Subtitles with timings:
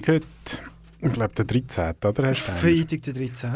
[0.00, 0.26] Freitag heute.
[1.02, 1.94] Ich glaube, der 13.
[2.04, 2.58] oder, Herr Steiner?
[2.58, 3.50] Freitag der 13.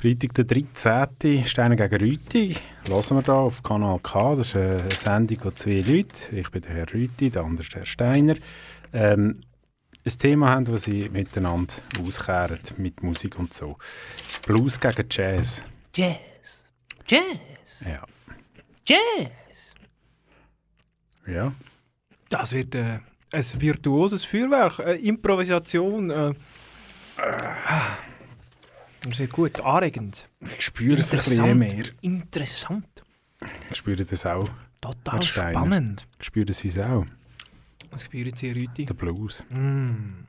[0.00, 1.46] Freitag, der 13.
[1.46, 2.56] Steiner gegen Rüti.
[2.86, 4.36] Hören wir hier auf Kanal K.
[4.36, 6.36] Das ist eine Sendung von zwei Leuten.
[6.36, 8.36] Ich bin der Herr Rüti, der andere ist der Herr Steiner.
[8.92, 9.40] Ähm,
[10.04, 13.76] ein Thema haben, das sie miteinander auskehren, mit Musik und so.
[14.46, 15.64] Blues gegen Jazz.
[15.94, 16.64] Jazz.
[17.06, 17.84] Jazz.
[17.84, 18.02] Ja.
[18.86, 19.74] Jazz.
[21.26, 21.52] Ja.
[22.30, 23.00] Das wird äh,
[23.36, 24.78] ein virtuoses Feuerwerk.
[24.78, 26.10] Äh, Improvisation.
[26.10, 26.34] Äh,
[29.02, 30.28] das wird gut, anregend.
[30.58, 31.84] Ich spüre es ein bisschen mehr.
[32.00, 33.04] Interessant.
[33.70, 34.48] Ich spüre das auch.
[34.80, 36.06] Total spannend.
[36.20, 37.06] Spüren Sie es auch?
[37.90, 38.86] Was spüren Sie, Rüti?
[38.86, 39.44] Der Blues.
[39.48, 40.24] Mm.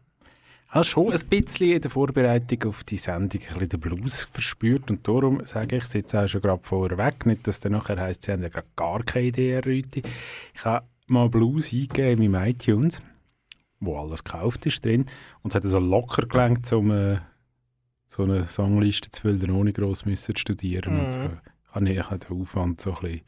[0.69, 4.89] habe schon ein bisschen in der Vorbereitung auf die Sendung ein bisschen den Blues verspürt
[4.91, 7.99] und darum sage ich, ich sitze auch schon gerade vorher weg, nicht, dass dann nachher
[7.99, 10.03] heisst, sie haben ja gerade gar keine Idee, Rüti.
[10.53, 13.01] Ich habe mal Blues eingegeben in meinem iTunes,
[13.79, 15.05] wo alles gekauft ist drin
[15.41, 17.19] und es hat so locker gelangt, um äh,
[18.07, 21.19] so eine Songliste zu füllen, ohne gross müssen zu studieren und so.
[21.19, 21.39] Mhm.
[21.67, 23.21] Ich habe, nicht, ich habe den Aufwand so ein bisschen...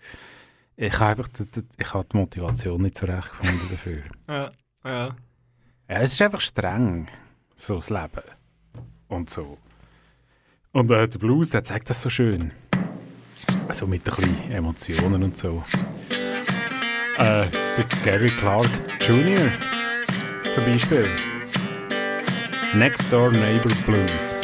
[0.81, 1.29] Ich habe einfach
[1.77, 4.03] ich habe die Motivation nicht so recht gefunden dafür.
[4.29, 4.51] Ja,
[4.85, 5.15] ja.
[5.89, 7.07] Ja, es ist einfach streng,
[7.55, 8.23] so das Leben.
[9.07, 9.57] Und so.
[10.71, 12.51] Und äh, der Blues, der zeigt das so schön.
[13.67, 15.63] Also mit ein bisschen Emotionen und so.
[17.19, 18.69] Äh, der Gary Clark
[19.01, 19.51] Jr.
[20.53, 21.05] zum Beispiel.
[22.73, 24.39] Next Door Neighbor Blues.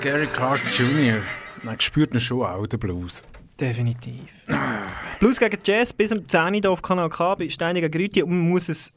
[0.00, 1.22] Gary Clark Jr.
[1.62, 3.24] Man spürt ihn schon auch, den Blues.
[3.58, 4.22] Definitiv.
[5.18, 8.22] Blues gegen Jazz bis um 10 Uhr auf Kanal K bei Steiniger Grüti.
[8.22, 8.92] Und man muss es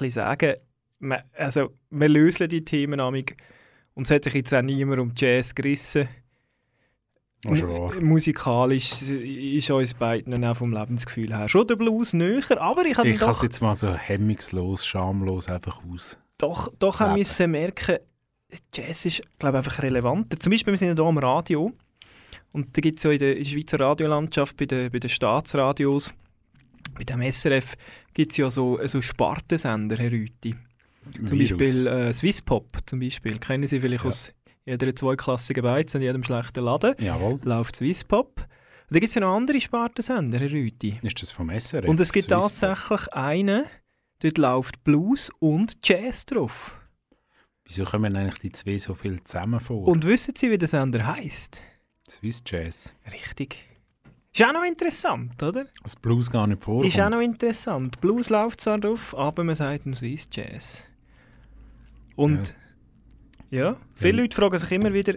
[0.00, 0.54] ein sagen,
[0.98, 3.36] man, also, wir lösen die Themen amig
[3.94, 6.08] und es hat sich jetzt auch niemand um Jazz gerissen.
[7.44, 12.96] M- Musikalisch ist uns beiden auch vom Lebensgefühl her schon der Blues näher, aber ich
[12.96, 16.18] habe Ich kann es jetzt mal so hemmungslos, schamlos einfach aus.
[16.38, 17.12] doch, doch leben.
[17.18, 17.98] müssen merken,
[18.74, 20.38] Jazz ist, glaube ich, einfach relevanter.
[20.38, 21.72] Zum Beispiel, wir sind ja hier am Radio
[22.52, 26.14] und da gibt es ja in der, Schweizer Radiolandschaft, bei den, bei den Staatsradios,
[26.94, 27.74] bei dem SRF,
[28.14, 30.54] gibt es ja so, so Spartensender, Herr Rüti.
[31.26, 31.58] Zum Virus.
[31.58, 33.38] Beispiel äh, Swisspop, zum Beispiel.
[33.38, 34.08] Kennen Sie vielleicht Ja.
[34.08, 34.32] aus
[34.64, 36.94] jeder zweiklassigen Beiz und jedem schlechten Laden.
[36.98, 37.38] Jawohl.
[37.44, 38.38] Läuft Swisspop.
[38.38, 40.98] Und da gibt es ja noch andere Spartensender, Herr Rüti.
[41.02, 41.88] Ist das vom SRF?
[41.88, 42.42] Und es gibt Swiss Pop?
[42.42, 43.64] tatsächlich einen,
[44.20, 46.78] dort läuft Blues und Jazz drauf.
[47.66, 49.88] Wieso kommen eigentlich die zwei so viel zusammen vor?
[49.88, 51.60] Und wissen Sie, wie der Sender heißt?
[52.08, 52.94] Swiss Jazz.
[53.12, 53.56] Richtig.
[54.32, 55.64] Ist auch noch interessant, oder?
[55.82, 56.92] Das Blues gar nicht vorkommt.
[56.92, 58.00] Ist auch noch interessant.
[58.00, 60.84] Blues läuft zwar drauf, aber man sagt ihm Swiss Jazz.
[62.14, 62.54] Und
[63.50, 64.22] ja, viele Ja.
[64.22, 65.14] Leute fragen sich immer wieder,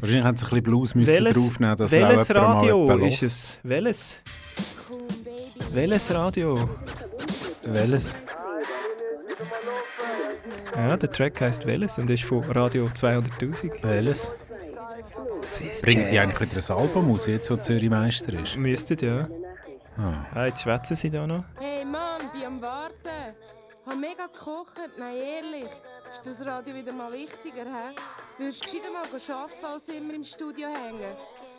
[0.00, 3.58] Wahrscheinlich haben sie ein bisschen Blues müssen welches, draufnehmen, dass welches Radio ist es?
[3.62, 4.20] Welches?
[5.72, 6.68] Welches Radio?
[7.64, 8.18] Welches?
[10.74, 13.82] Ja, der Track heißt Welches und ist von Radio 200.000.
[13.82, 14.30] Welches?
[15.48, 18.56] Swiss Bringen die eigentlich wieder ein Album raus, jetzt wo Zürich Meister ist?
[18.56, 19.28] Müsstet, ja.
[19.98, 20.24] Ah.
[20.34, 21.44] Ah, jetzt schwätzen sie da noch.
[21.58, 23.36] Hey Mann, bin am Warten.
[23.84, 25.70] Hab mega gekocht, nein ehrlich.
[26.10, 27.94] Ist das Radio wieder mal wichtiger, hä?
[28.38, 31.14] Würdest du gescheiter mal arbeiten, als immer im Studio hängen?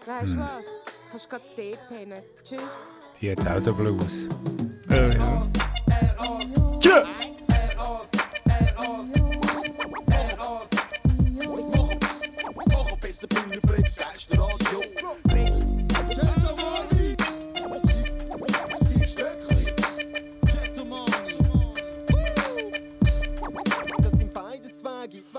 [0.06, 0.66] Weißt du was?
[1.12, 2.24] Kannst grad Tee pennen.
[2.44, 3.02] Tschüss.
[3.20, 4.28] Die hat auch den Blues.
[4.90, 5.48] Äh, ja.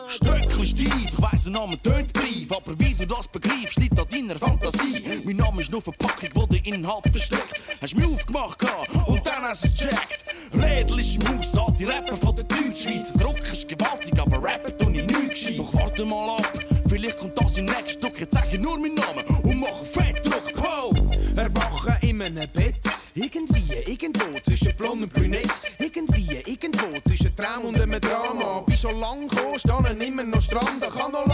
[0.09, 4.07] Stöckli steif, ich weiss, der Name tönt brief, aber wie du das begreifst, liegt an
[4.09, 5.23] deiner Fantasie.
[5.25, 7.61] Mein Name ist nur Verpackung, wo der Inhalt versteckt.
[7.81, 8.65] Hast mich aufgemacht
[9.07, 10.25] und dann hast du gecheckt.
[10.55, 11.19] Redel ist
[11.59, 13.13] all die Rapper von der Deutschschweiz.
[13.15, 15.59] Der Druck ist gewaltig, aber rappen tue ich nicht gescheit.
[15.59, 16.64] Doch warte mal ab,
[17.05, 18.21] vielleicht kommt das im nächsten Stück.
[18.21, 20.55] Jetzt sag ich nur meinen Namen und mach einen Fettdruck.
[20.55, 20.95] Po!
[21.37, 22.77] Erwachen in einem Bett.
[23.15, 25.49] Irgendwie, irgendwo zwischen blond und brünett.
[25.79, 28.61] Irgendwie, irgendwo zwischen Traum und einem Drama.
[28.61, 30.83] Bin schon lang gekommen, stehen immer noch Strand.
[30.83, 31.27] Das kann noch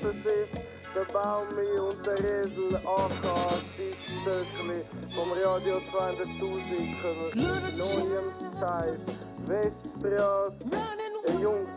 [0.00, 0.58] Versifft,
[0.94, 3.26] der Baumi und der Esel, AK,
[4.22, 4.80] Stöckli,
[5.14, 8.26] vom Radio 200.000 kommen neuem
[8.58, 9.00] Scheiß,
[9.46, 10.56] Weststraße.
[11.26, 11.68] Ey Jungs,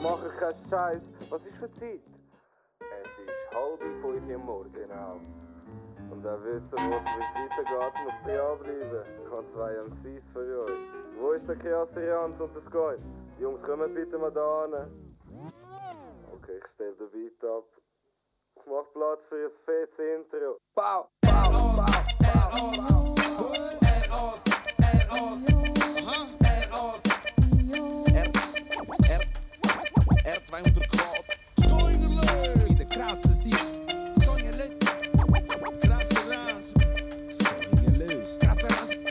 [0.00, 1.02] machen keinen Scheiß.
[1.28, 2.00] Was ist für Zeit?
[2.78, 5.20] Es ist halb fünf Uhr morgens, genau.
[6.10, 9.02] Und wer wissen, wo es weitergeht, muss dranbleiben.
[9.24, 10.78] Ich habe zwei MCs für euch.
[11.18, 12.98] Wo ist der Chaos und der Scoin?
[13.40, 15.15] Jungs, kommt bitte mal da hin.
[16.56, 17.64] Okay, ich stelle den Beat ab.
[18.56, 20.58] Ich mach Platz für ein fettes Intro.
[20.74, 23.14] Bau, bau, bau, bau, bau.
[30.24, 31.24] R200 Grad.
[32.68, 33.58] In der krassen Sieg.
[35.82, 36.74] Krasse Ranz.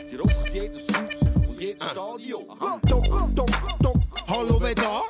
[0.08, 2.50] Hier rockt jedes Haus und jedes Stadion.
[2.50, 2.80] Aha.
[2.88, 3.50] Doc, Doc,
[3.80, 5.02] Doc, hallo wer da?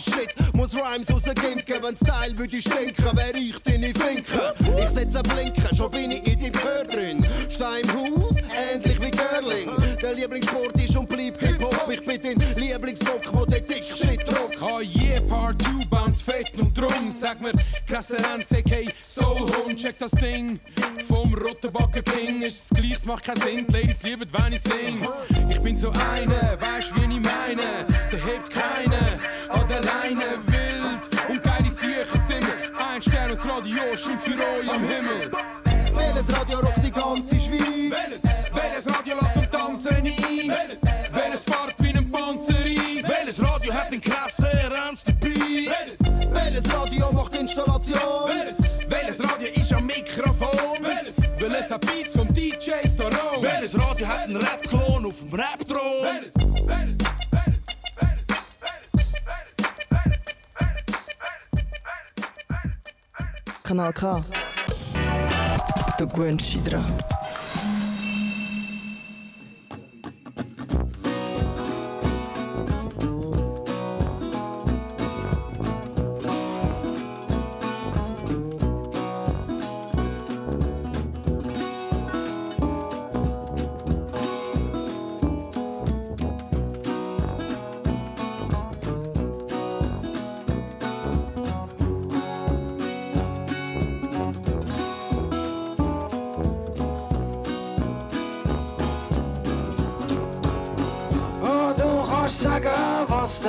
[0.00, 4.54] Shit, muss Rhymes rausginken, wenn Style würde stinken, wär ich deine Finke.
[4.78, 7.26] Ich setze Blinken, schon bin ich in deinem Gehör drin.
[7.48, 8.36] Steh im Haus,
[8.72, 9.70] ähnlich wie Girling.
[10.00, 11.88] Der Lieblingssport ist und bleibt Hip-Hop.
[11.90, 14.60] Ich bin dein Lieblingsbock, wo der dick Shit druckt.
[14.60, 17.10] Oh yeah, Part 2, bounce fett und drum.
[17.10, 17.52] Sag mir,
[17.86, 18.48] krasse Renz,
[19.18, 20.58] aka Soulhorn, check das Ding.
[21.06, 23.66] Vom Rottenbacker King ist es gleich, es macht keinen Sinn.
[23.68, 25.08] Die Ladies lieben, wenn ich sing.
[25.48, 27.86] Ich bin so eine, weißt wie ich meine?
[28.12, 31.28] Der hebt keine, an der Leine wild.
[31.28, 32.86] Und geile Siechen sind wir.
[32.86, 35.30] Ein Stern aus Radio, scheint für euch am Himmel.
[35.94, 38.20] Welches Radio rockt die ganze Schweiz?
[38.52, 40.52] Welches Radio lässt zum Tanzen ein?
[41.12, 43.04] Welches fahrt wie ein Panzer ein?
[43.06, 45.72] Welches Radio hat den krassen Ranz dabei?
[46.30, 48.28] Welches Radio macht Installation?
[48.28, 48.57] Welches
[49.98, 50.84] Mikrofon.
[51.40, 53.42] Weil es hat Beats vom DJ Staron.
[53.42, 56.06] Welches Radio hat einen Rap-Klon auf dem Rap-Thron?
[63.64, 64.24] Kanal K.
[65.98, 66.84] Der Gwen Schidra.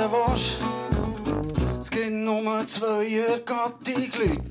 [0.00, 0.56] Hände wasch.
[1.78, 4.49] Das Kind Nummer 2 geht die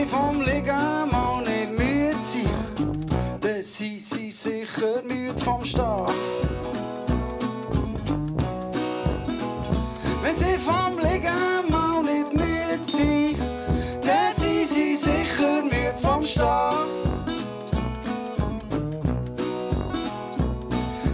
[0.00, 2.48] Sie vom Liegen mal nicht müde sind,
[3.42, 6.06] dann sind sie sicher müde vom Stehen.
[10.22, 13.40] Wenn sie vom Liegen mal nicht müde sind,
[14.02, 16.88] dann sind sie sicher müde vom Stehen.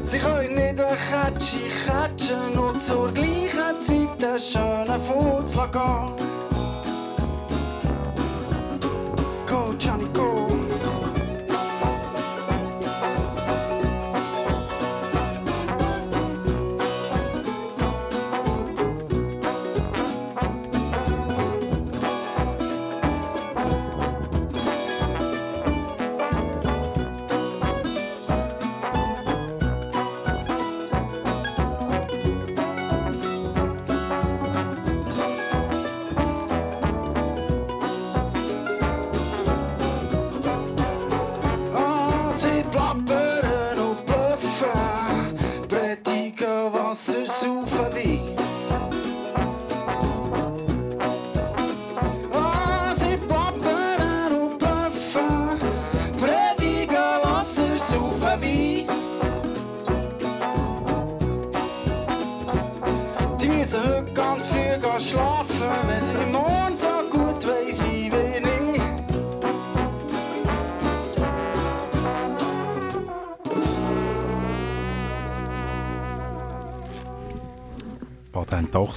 [0.04, 6.35] Sie können nicht ein Kätschi catchen und zur gleichen Zeit einen schönen lassen gehen.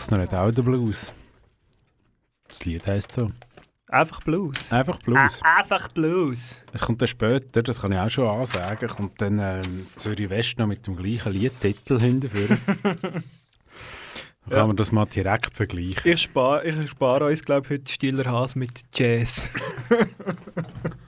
[0.09, 1.13] Patent Ochsner hat auch den Blues.
[2.47, 3.29] Das Lied heisst so.
[3.87, 4.71] Einfach Blues.
[4.71, 5.41] Einfach Blues.
[5.41, 6.61] Ä- einfach Blues.
[6.73, 10.59] Es kommt dann später, das kann ich auch schon ansagen, kommt dann ähm, Zürich West
[10.59, 12.59] noch mit dem gleichen Liedtitel hinterführen.
[12.83, 13.23] Dann
[14.49, 14.57] Ja.
[14.57, 16.11] kann man das mal direkt vergleichen.
[16.11, 19.49] Ich spare ich spar uns, glaube ich, heute Stiller Has mit Jazz.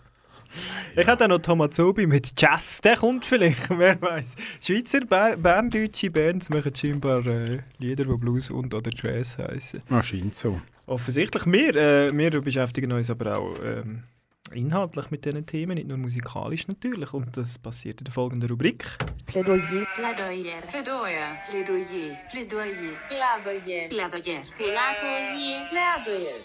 [0.93, 4.35] Ich hätte auch noch Tomazobi mit Jazz, der kommt vielleicht, wer weiß.
[4.61, 9.83] Schweizer, Ber berndeutsche Bands machen scheinbar äh, Lieder, die Blues und oder Jazz heißen.
[9.89, 10.59] Ah, scheint so.
[10.87, 11.45] Offensichtlich.
[11.45, 14.03] Wir, äh, wir beschäftigen uns aber auch ähm,
[14.51, 17.13] inhaltlich mit diesen Themen, nicht nur musikalisch natürlich.
[17.13, 18.83] Und das passiert in der folgenden Rubrik.
[19.25, 19.61] Plädoyer.
[19.95, 20.61] Plädoyer.
[20.69, 21.37] Plädoyer.
[21.49, 22.17] Plädoyer.
[22.29, 22.67] Plädoyer.
[23.07, 23.87] Plädoyer.
[23.87, 23.87] Plädoyer.
[23.87, 24.43] Plädoyer.
[24.47, 25.61] Plädoyer.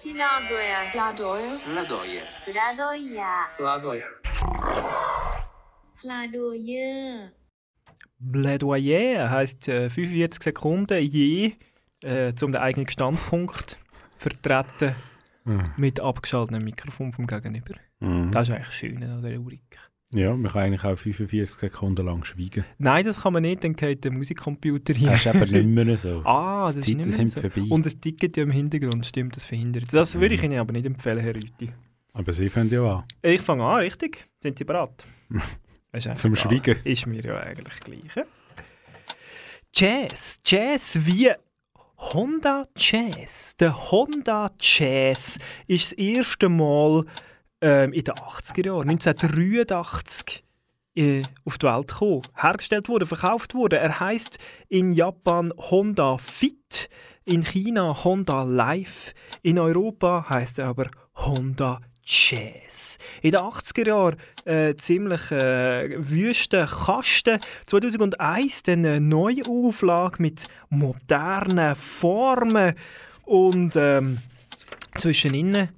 [0.03, 0.87] Plädoyer.
[0.93, 1.59] Plädoyer.
[1.65, 2.23] Plädoyer.
[2.45, 3.47] Plädoyer.
[3.57, 4.26] Plädoyer.
[8.33, 11.53] Plädoyer heisst äh, 45 Sekunden je,
[12.03, 13.79] äh, um den eigenen Standpunkt
[14.17, 14.95] vertreten
[15.49, 15.71] Mhm.
[15.77, 17.75] mit abgeschaltetem Mikrofon vom Gegenüber.
[18.01, 18.33] Mhm.
[18.33, 19.79] Das ist eigentlich schön an dieser Rubrik.
[20.13, 22.65] Ja, man kann eigentlich auch 45 Sekunden lang schweigen.
[22.79, 25.11] Nein, das kann man nicht, dann geht der Musikcomputer hier.
[25.11, 26.21] Das ist aber nicht mehr so.
[26.25, 27.41] Ah, das Die ist nicht Zeiten mehr sind so.
[27.43, 27.61] vorbei.
[27.73, 29.93] Und es ticket ja im Hintergrund, stimmt, das verhindert.
[29.93, 31.71] Das würde ich Ihnen aber nicht empfehlen, Herr Rüti.
[32.17, 33.05] Aber Sie fangen ja an.
[33.21, 34.27] Ich fange an, richtig?
[34.43, 35.05] Sind Sie bereit?
[36.15, 36.35] Zum.
[36.35, 36.79] Schweigen.
[36.85, 38.17] Ist mir ja eigentlich gleich.
[38.17, 38.25] ja?
[39.75, 40.41] Jazz.
[40.45, 41.31] Jazz wie
[41.99, 43.57] Honda Jazz.
[43.57, 47.05] Der Honda Jazz ist das erste Mal
[47.61, 50.45] ähm, in den 80er Jahren, 1983,
[50.97, 52.23] äh, auf die Welt gekommen.
[52.35, 53.77] Hergestellt wurde, verkauft wurde.
[53.79, 56.89] Er heißt in Japan Honda Fit,
[57.27, 62.99] in China Honda Life, in Europa heißt er aber Honda Jazz.
[63.21, 67.41] In den 80er Jahren äh, ziemlich äh, wüste Kasten.
[67.67, 72.75] 2001 dann eine Neuauflage mit modernen Formen
[73.25, 74.19] und ähm,
[74.97, 75.69] zwischen innen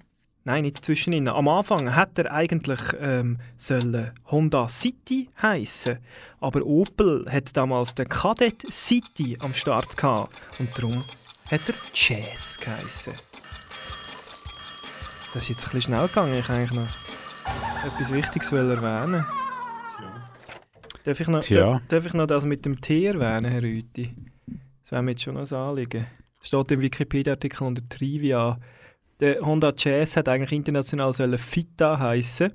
[0.49, 1.29] Nein, nicht zwischendrin.
[1.29, 5.99] Am Anfang hat er eigentlich ähm, sollen Honda City heißen,
[6.41, 11.05] aber Opel hat damals den Kadett City am Start gehabt und darum
[11.51, 13.13] hat er Jazz geheißen.
[15.35, 16.39] Das ist jetzt ein bisschen schnell gegangen.
[16.39, 16.89] Ich eigentlich noch
[17.85, 19.27] etwas Wichtiges will erwähnen.
[21.05, 21.81] Darf ich, noch, Tja.
[21.89, 24.15] darf, ich noch das mit dem T erwähnen, Herr Rüti?
[24.83, 26.07] Das wäre mir jetzt schon noch ein Anliegen.
[26.41, 28.59] Steht im Wikipedia-Artikel unter Trivia.
[29.21, 32.53] Der Honda Jazz hat eigentlich international sollen Fita heißen.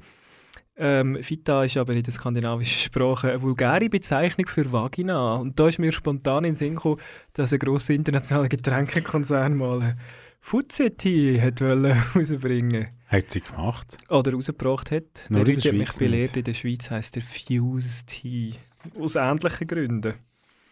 [0.75, 5.35] Ähm, Fita ist aber in der skandinavischen Sprache eine vulgäre Bezeichnung für Vagina.
[5.35, 6.99] Und da ist mir spontan in den Sinn gekommen,
[7.33, 9.95] dass ein grosser internationaler Getränkekonzern mal
[10.45, 11.61] Fuzzi-Tee hat
[12.15, 13.97] rausbringen Hat sie gemacht?
[14.09, 15.27] Oder rausgebracht hat.
[15.29, 18.05] Nur der in der Leute hat mich Schweiz belehrt, in der Schweiz heisst der Fuse
[18.05, 18.53] Tea.
[18.99, 20.13] Aus ähnlichen Gründen.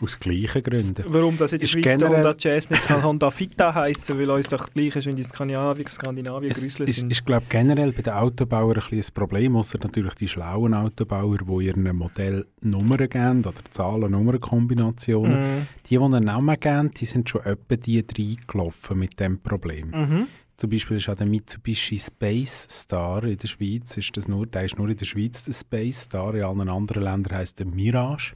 [0.02, 1.04] Aus gleichen Gründen.
[1.08, 4.30] Warum das in der Ist Schweiz generell- Honda Jazz nicht kann Honda Fita heißen, weil
[4.32, 7.12] uns doch gleich ist, wenn die Skandinavien, Skandinavien Es Grüsle ist, sind.
[7.12, 11.38] ist glaube generell bei den Autobauern ein, bisschen ein Problem, außer natürlich die schlauen Autobauer,
[11.38, 15.40] die ihren Modell Nummern geben oder Zahlen-Nummern-Kombinationen.
[15.42, 15.68] Mhm.
[15.86, 19.92] Die, die einen Namen geben, die sind schon etwa die reingelaufen mit dem Problem.
[19.92, 20.28] Mhm.
[20.58, 24.66] Zum Beispiel ist auch der Mitsubishi Space Star in der Schweiz, ist das nur, der
[24.66, 28.34] ist nur in der Schweiz der Space Star, in allen anderen Ländern heisst der Mirage.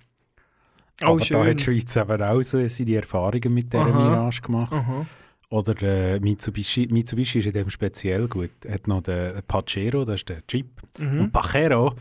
[1.04, 1.48] Oh, Aber da schön.
[1.48, 4.10] hat die Schweiz eben auch so seine Erfahrungen mit dieser Aha.
[4.10, 4.72] Mirage gemacht.
[4.72, 5.06] Aha.
[5.50, 8.52] Oder der Mitsubishi, Mitsubishi ist in dem speziell gut.
[8.64, 10.70] Er hat noch den Pajero, das ist der Jeep.
[10.98, 11.22] Mhm.
[11.22, 11.96] Und Pajero,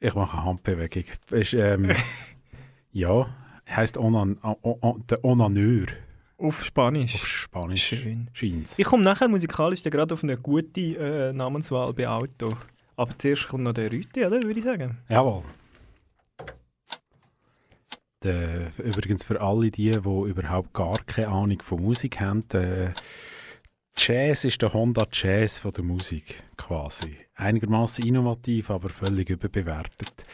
[0.00, 1.90] ich mache eine Handbewegung, ist, ähm,
[2.92, 3.26] ja,
[3.68, 5.86] heisst Onan, o, o, der Onaneur.
[6.38, 7.14] Auf Spanisch.
[7.16, 7.88] Auf Spanisch.
[7.88, 8.28] Schön.
[8.32, 8.78] Scheint's.
[8.78, 12.56] Ich komme nachher musikalisch gerade auf eine gute äh, Namenswahl bei Auto.
[12.96, 14.42] Aber zuerst kommt noch der Rüti, oder?
[14.42, 14.98] Würde ich sagen.
[15.08, 15.42] Jawohl.
[18.24, 22.92] Der, übrigens für alle die, die überhaupt gar keine Ahnung von Musik haben, der
[23.96, 27.16] Jazz ist der Honda Jazz von der Musik quasi.
[27.34, 30.24] Einigermaßen innovativ, aber völlig überbewertet.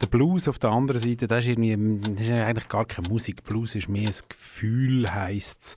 [0.00, 3.44] Der Blues auf der anderen Seite, das ist, irgendwie, das ist eigentlich gar keine Musik.
[3.44, 5.76] Blues ist mehr ein Gefühl, heisst es.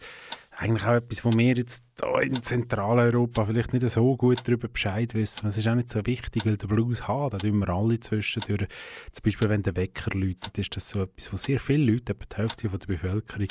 [0.58, 5.14] Eigentlich auch etwas, wo wir jetzt hier in Zentraleuropa vielleicht nicht so gut darüber Bescheid
[5.14, 5.46] wissen.
[5.46, 8.70] Das ist auch nicht so wichtig, weil der Blues hat, da tun wir alle zwischendurch.
[9.12, 12.26] Zum Beispiel, wenn der Wecker läutet, ist das so etwas, wo sehr viele Leute, etwa
[12.26, 13.50] die Hälfte von der Bevölkerung,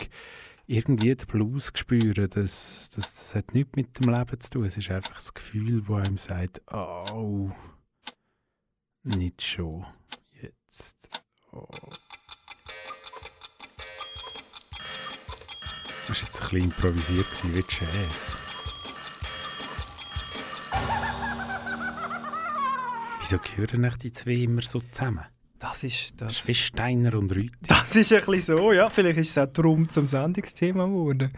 [0.67, 2.29] irgendwie den Blues spüren.
[2.31, 4.65] Das, das, das hat nichts mit dem Leben zu tun.
[4.65, 7.51] Es ist einfach das Gefühl, das einem sagt, oh,
[9.03, 9.85] nicht schon.
[10.33, 11.23] Jetzt.
[11.53, 11.69] Oh.
[16.15, 18.39] War jetzt ein bisschen improvisiert gewesen, wie Jazz.
[23.19, 25.25] Wieso gehören echt die zwei immer so zusammen?
[25.59, 26.33] Das ist das.
[26.33, 27.53] ist wie Steiner und Rüti.
[27.67, 28.89] Das ist ein bisschen so, ja.
[28.91, 31.33] Vielleicht ist es auch drum zum Sendungsthema geworden.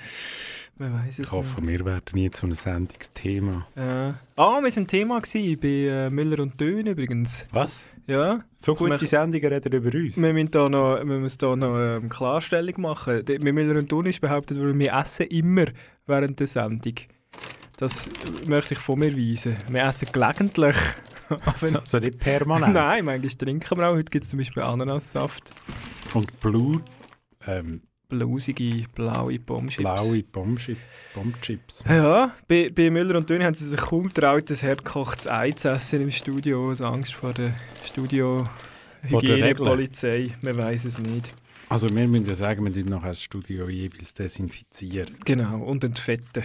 [0.78, 1.70] Wer weiß es Ich hoffe, nicht.
[1.78, 3.66] wir werden nie zu einem Sendungsthema.
[3.76, 4.08] Ja.
[4.36, 7.46] Ah, wir waren Thema gewesen, bei äh, Müller und Dön übrigens.
[7.50, 7.88] Was?
[8.06, 8.44] Ja.
[8.58, 10.20] So gute Wir- Sendungen reden über uns.
[10.20, 13.22] Wir müssen da noch, wir müssen da noch ähm, Klarstellung machen.
[13.24, 15.64] Bei Müller und Dön ist behauptet wir essen immer
[16.06, 16.94] während der Sendung.
[17.78, 18.08] Das
[18.46, 19.56] möchte ich von mir weisen.
[19.70, 20.76] Wir essen gelegentlich.
[21.28, 22.74] Aber Also nicht permanent.
[22.74, 23.94] Nein, manchmal trinken wir auch.
[23.94, 25.50] Heute gibt es zum Beispiel Ananassaft.
[26.14, 26.80] Und Blue,
[27.46, 29.82] ähm, Blusige, blaue Bombchips.
[29.82, 30.80] blaue Bombchips.
[31.14, 31.84] Bombchips.
[31.88, 35.70] Ja, bei, bei Müller und Dön haben sie sich kaum getraut, das hergekochtes Ei zu
[35.70, 37.52] essen im Studio, aus Angst vor der
[37.84, 40.34] Studio-Hygienepolizei.
[40.42, 41.32] Man weiß es nicht.
[41.68, 45.16] Also wir müssen ja sagen, wir tun nachher das Studio jeweils desinfizieren.
[45.24, 46.44] Genau, und entfetten.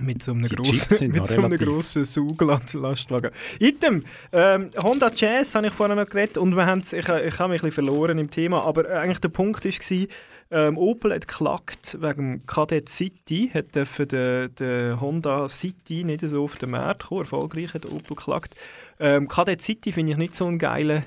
[0.00, 3.30] Mit so einem grossen, mit so einem grossen Sauglastwagen.
[3.58, 7.52] Item, ähm, Honda Jazz habe ich vorher noch geredet und wir haben's, ich, ich habe
[7.52, 10.06] mich ein bisschen verloren im Thema, aber äh, eigentlich der Punkt war,
[10.50, 16.44] ähm, Opel hat geklagt wegen dem Kadett City, hat den, den Honda City nicht so
[16.44, 18.54] auf den Markt kommen, erfolgreich hat Opel geklagt.
[18.98, 21.04] Ähm, Kadett City finde ich nicht so einen geilen,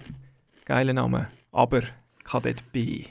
[0.66, 1.82] geilen Namen, aber
[2.24, 3.06] Kadett B.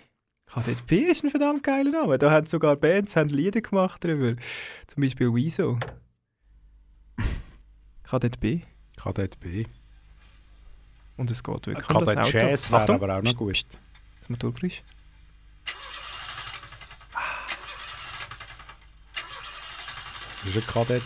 [0.53, 2.19] Kadett B ist ein verdammt geiler Name.
[2.19, 4.41] Da haben sogar Bands haben Lieder gemacht darüber.
[4.89, 5.79] Zum Beispiel Wieso.
[8.03, 8.63] Kadett B.
[8.97, 9.67] Kadett B.
[11.17, 12.37] Und es geht wirklich um Kadett Auto.
[12.37, 13.65] Jazz wäre aber auch noch gut.
[14.21, 14.83] Das Motorgeräusch.
[20.43, 21.03] Das ist ein Kadett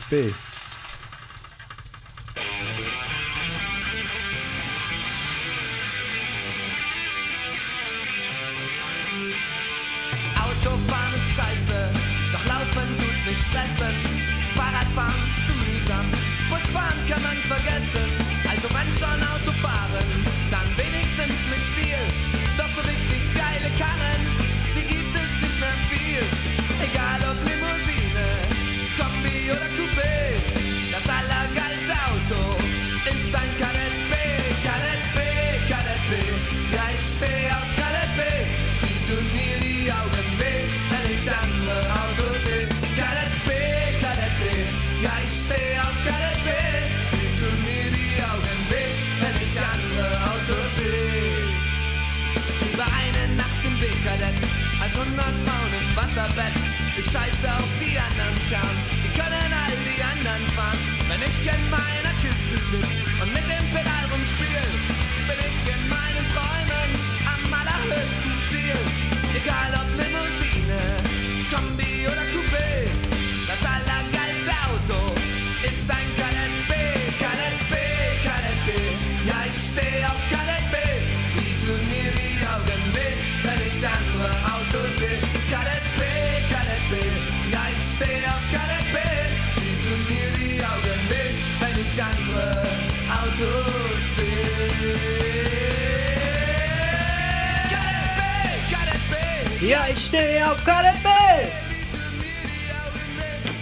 [99.67, 101.09] Ja, ich stehe auf B.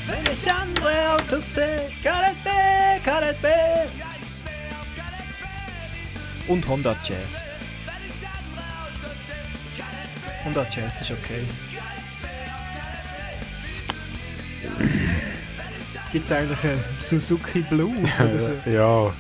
[0.08, 1.92] Wenn ich andere Autos sehe.
[2.02, 3.48] Kadett B.
[6.48, 7.40] Und Honda Jazz.
[10.44, 11.44] Honda Jazz ist okay.
[16.10, 18.70] Gibt es eigentlich einen Suzuki oder so?
[18.70, 19.12] ja,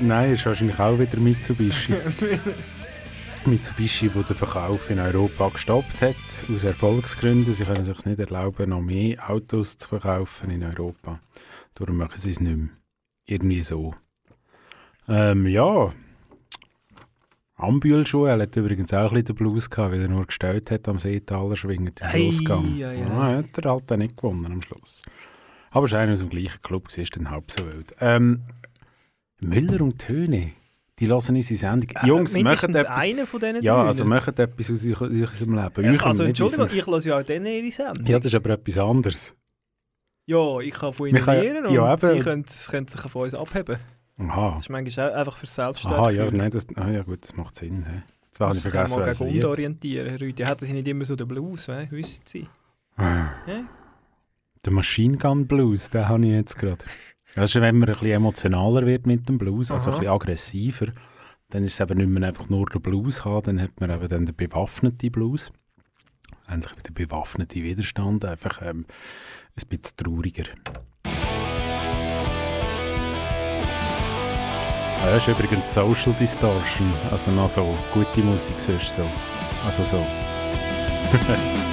[0.00, 1.94] nein, ist wahrscheinlich auch wieder Mitsubishi.
[3.46, 6.14] Mitsubishi, wo der Verkauf in Europa gestoppt hat,
[6.52, 7.54] aus Erfolgsgründen.
[7.54, 11.20] Sie können sich nicht erlauben, noch mehr Autos zu verkaufen in Europa.
[11.74, 12.68] Darum machen sie es nicht mehr.
[13.26, 13.94] Irgendwie so.
[15.08, 15.92] Ähm, ja.
[17.56, 20.88] Ambühl Joel hat übrigens auch ein bisschen den Blues gehabt, weil er nur gestellt hat
[20.88, 22.82] am Seetaler schwingen im Ei, Schlussgang.
[22.82, 23.06] ei, ei.
[23.06, 25.02] Ah, hat er halt dann nicht gewonnen am Schluss.
[25.70, 27.94] Aber es ist einer aus dem gleichen Club, ist dann halb so wild.
[28.00, 28.42] Ähm,
[29.40, 30.52] Müller und Töne,
[30.98, 31.90] die lassen unsere Sendung.
[32.04, 33.02] Jungs, Äh, machen mindestens etwas.
[33.02, 35.84] einer von diesen Ja, also machen etwas aus, unserem Leben.
[35.84, 38.06] Ja, Eurem, also Entschuldigung, ich lasse ja auch denen ihre Sendung.
[38.06, 39.36] Ja, das ist aber etwas anderes.
[40.26, 43.76] Ja, ich kann von ihnen lernen und ja, sie können, können sich von uns abheben.
[44.18, 44.52] Aha.
[44.54, 46.16] Das ist manchmal auch einfach fürs Aha, Selbstwertgefühl.
[46.16, 47.84] ja, nein, das, ah, ja gut, das macht Sinn.
[47.84, 48.00] He.
[48.26, 49.44] Jetzt habe ich können vergessen, was gegen Lied.
[49.44, 50.44] orientieren, Rüdi.
[50.44, 51.88] Hätten sie nicht immer so den Blues, we?
[51.90, 52.46] wissen sie.
[52.96, 53.30] Ah.
[53.48, 53.64] Ja?
[54.64, 56.84] Der Machine Gun Blues, den habe ich jetzt gerade.
[57.36, 59.96] Also wenn man ein bisschen emotionaler wird mit dem Blues, also Aha.
[59.96, 60.86] ein bisschen aggressiver,
[61.50, 64.08] dann ist es eben nicht mehr einfach nur der Blues haben, dann hat man eben
[64.08, 65.52] dann den bewaffneten Blues.
[66.48, 68.86] Endlich der bewaffnete Widerstand, einfach ähm,
[69.56, 70.44] ein bisschen trauriger.
[75.02, 79.08] Ja, das ist übrigens Social Distortion, also noch so gute Musik sonst so.
[79.66, 80.06] Also so.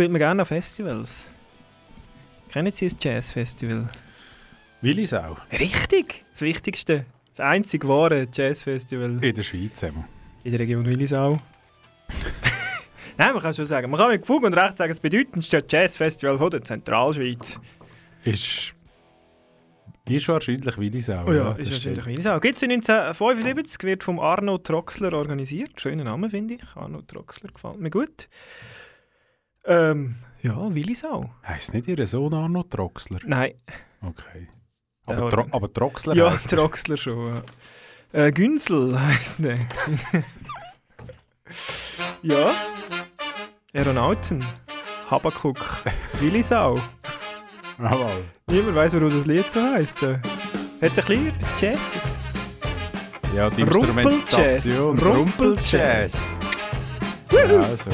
[0.00, 1.30] spielt man gerne an Festivals.
[2.50, 3.86] Kennen Sie das Jazzfestival?
[4.80, 5.36] Willisau.
[5.52, 6.24] Richtig!
[6.30, 7.04] Das Wichtigste.
[7.36, 10.06] Das einzig wahre Jazzfestival In der Schweiz einmal.
[10.42, 11.32] in der Region Willisau.
[13.18, 16.38] Nein, man kann schon sagen, man kann mit Fug und Recht sagen, das bedeutendste Jazzfestival
[16.38, 17.60] von der Zentralschweiz.
[18.24, 18.74] Ist,
[20.08, 21.26] ist wahrscheinlich Willisau.
[21.26, 22.40] Oh ja, das ist wahrscheinlich Willisau.
[22.40, 25.78] Gibt es 1975, wird vom Arno Troxler organisiert.
[25.78, 26.62] Schöner Name, finde ich.
[26.74, 28.30] Arno Troxler gefällt mir gut.
[29.64, 31.30] Ähm, ja, Willisau.
[31.46, 33.20] Heißt nicht Ihr Sohn Arno Troxler?
[33.24, 33.54] Nein.
[34.02, 34.48] Okay.
[35.06, 36.58] Aber, Tro aber Troxler Ja, heisst er.
[36.58, 37.42] Troxler schon.
[38.12, 38.26] Ja.
[38.26, 39.58] Äh, Günsel heisst der.
[42.22, 42.52] ja.
[43.72, 44.44] Aeronauten.
[45.10, 45.58] Habakuk.
[46.20, 46.78] Willisau.
[47.78, 48.24] Jawohl.
[48.48, 50.02] Niemand weiß, warum das Lied so heisst.
[50.02, 50.22] Hat ein
[50.80, 52.20] bisschen etwas Jazziges.
[53.34, 54.64] Ja, die Rumpeljazz.
[54.64, 54.98] Instrumentation.
[54.98, 56.36] Rumpeljazz.
[57.32, 57.90] Ja, also.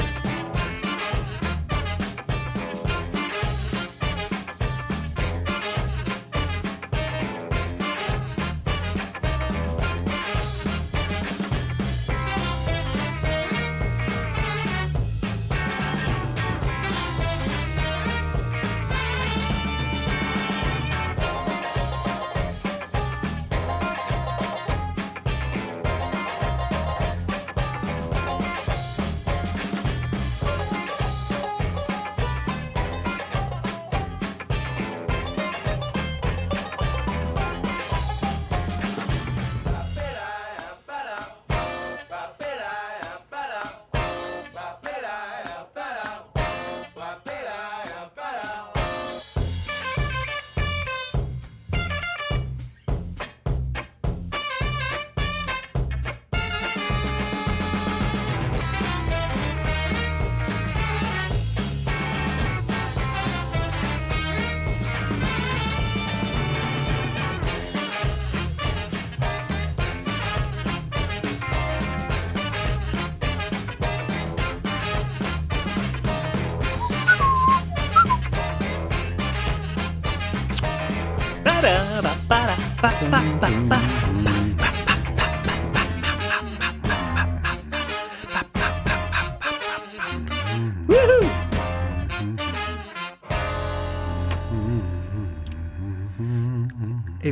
[82.29, 82.35] In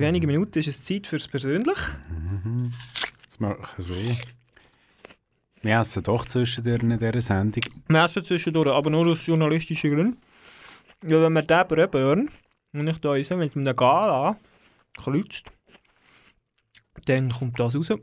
[0.02, 1.78] wenigen Minuten ist es Zeit fürs Persönlich.
[3.26, 4.18] Das machen sie.
[5.62, 7.64] Wir essen doch zwischendurch in dieser Sendung.
[7.90, 10.22] Wir essen zwischendurch, aber nur aus journalistischen Gründen.
[11.06, 12.30] Ja, wenn wir den Breben hören
[12.72, 14.38] und ich da mit einem Gala
[15.02, 15.52] klützt,
[17.06, 17.94] dann kommt das raus,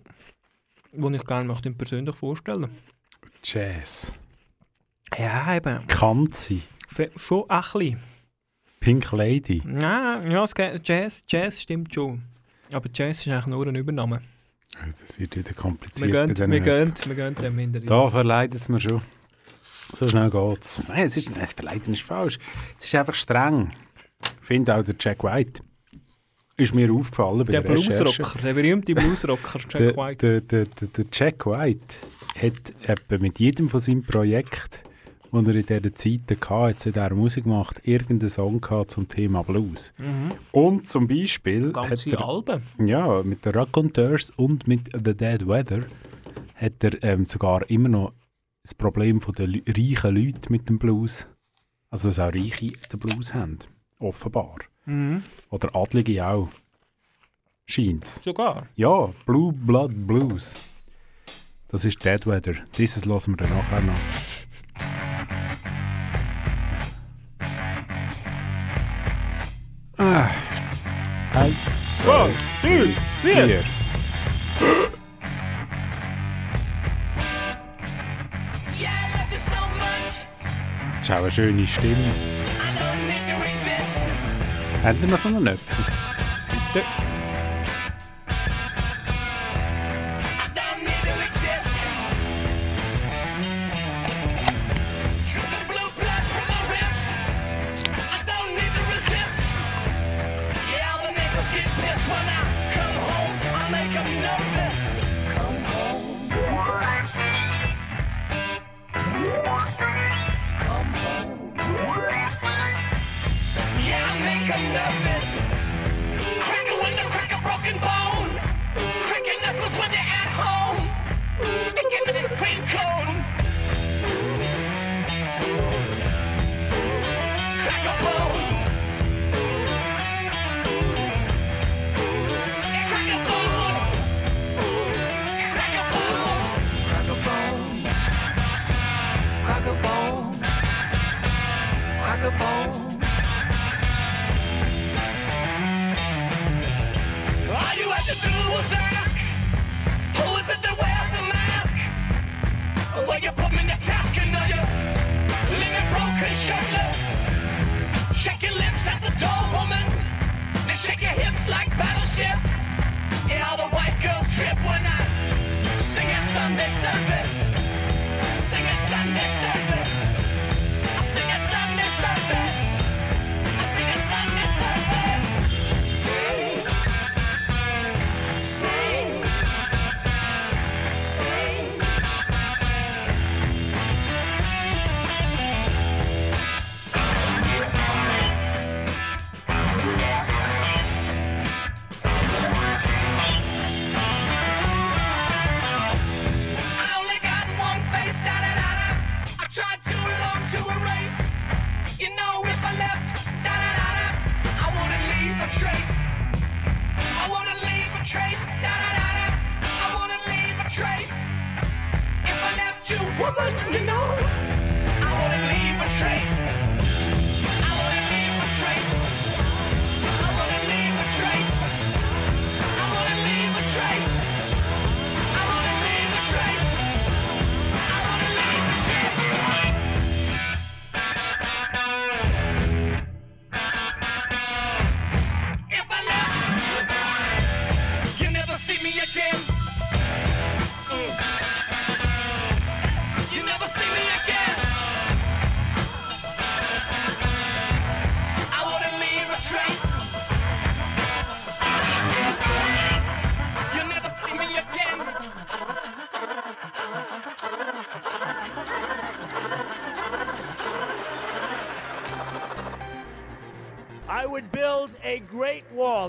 [0.93, 2.71] was ich gerne möchte persönlich vorstellen
[3.45, 4.13] Jazz.
[5.17, 5.87] Ja, eben.
[5.89, 6.63] Kanzi.
[7.17, 8.01] Schon ein bisschen.
[8.81, 9.63] Pink Lady.
[9.65, 12.23] Nein, ja, geht, Jazz, Jazz stimmt schon.
[12.73, 14.23] Aber Jazz ist eigentlich nur ein Übernahme.
[15.07, 16.13] Das wird wieder kompliziert.
[16.13, 17.89] Wir gehen, wir gehen, wir gehen dem hinterher.
[17.89, 19.03] Da verleidet es mir schon.
[19.93, 20.83] So schnell geht's.
[20.89, 22.39] Nein, es ist, nein, das Verleiten ist falsch.
[22.79, 23.71] Es ist einfach streng.
[24.41, 25.63] Finde auch der Jack White
[26.63, 28.03] ist mir aufgefallen bei Der der, Recherche.
[28.05, 30.27] Bluesrocker, der berühmte Bluesrocker Jack der, White.
[30.27, 31.81] Der, der, der, der Jack White
[32.89, 34.83] hat mit jedem von seinem Projekt,
[35.31, 39.09] das er in dieser Zeit hatte, jetzt hat er Musik gemacht, irgendeinen Song gehabt zum
[39.09, 39.93] Thema Blues.
[39.99, 40.29] Mhm.
[40.53, 42.63] Und zum Beispiel Ganze hat er, Alben.
[42.87, 45.81] ja, mit den Raconteurs und mit The Dead Weather
[46.55, 48.13] hat er ähm, sogar immer noch
[48.63, 51.29] das Problem Leu- reichen Leuten mit dem Blues.
[51.91, 53.59] Also dass auch Reiche den Blues haben,
[53.99, 54.57] offenbar.
[54.87, 55.23] Mhm.
[55.53, 56.49] Oder Adlige auch.
[57.67, 58.23] Scheint's.
[58.25, 58.67] Sogar.
[58.75, 60.55] Ja, Blue Blood Blues.
[61.69, 62.55] Das ist Dead Weather.
[62.77, 63.95] Dieses hören wir dann nachher noch.
[69.99, 70.31] Ah.
[71.35, 72.31] Eins, zwei,
[72.63, 72.89] two,
[73.21, 73.47] vier.
[73.47, 73.63] vier.
[80.97, 82.42] Das ist auch eine schöne Stimme.
[84.83, 87.09] Endið með svona nöpp.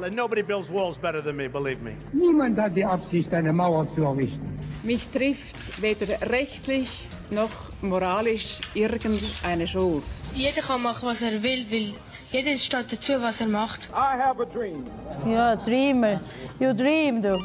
[0.04, 1.96] wall, and nobody builds walls better than me, believe me.
[2.13, 4.60] Niemand hat die Absicht, eine Mauer zu errichten.
[4.84, 10.04] Mich trifft weder rechtlich noch moralisch irgendeine Schuld.
[10.34, 11.94] Jeder kann machen, was er will, weil
[12.32, 13.89] jeder steht dazu, was er macht.
[13.92, 14.84] I have a dream.
[15.26, 16.20] Ja, Dreamer.
[16.60, 17.39] You dream, du.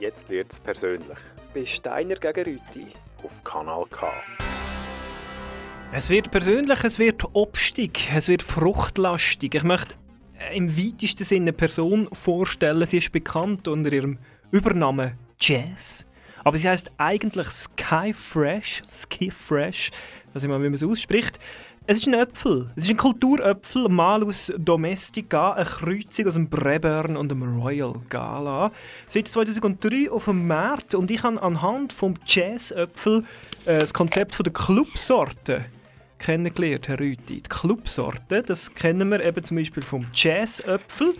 [0.00, 1.18] Jetzt wird's persönlich.
[1.54, 2.86] Bei Steiner gegen Rüti
[3.22, 4.08] auf Kanal K.
[5.92, 9.54] Es wird persönlich, es wird obstig, es wird fruchtlastig.
[9.54, 9.94] Ich möchte
[10.52, 12.86] im weitesten Sinne eine Person vorstellen.
[12.86, 14.18] Sie ist bekannt unter ihrem
[14.50, 16.06] Übernamen Jazz.
[16.44, 18.82] Aber sie heißt eigentlich Sky Fresh.
[18.86, 19.90] Sky Fresh.
[20.32, 21.38] Das ist immer, wie man es ausspricht.
[21.86, 22.70] Es ist ein Äpfel.
[22.76, 27.94] Es ist ein Kulturöpfel, mal aus Domestica, eine Kreuzung aus dem Breburn und dem Royal
[28.08, 28.72] Gala.
[29.06, 33.24] Seit 2003 auf dem Markt und ich habe anhand vom Jazzöpfel
[33.66, 35.66] äh, das Konzept der Clubsorte
[36.24, 37.36] kennengelernt, Herr Rüti.
[37.36, 41.14] Die Clubsorte, das kennen wir eben zum Beispiel vom Jazzöpfel,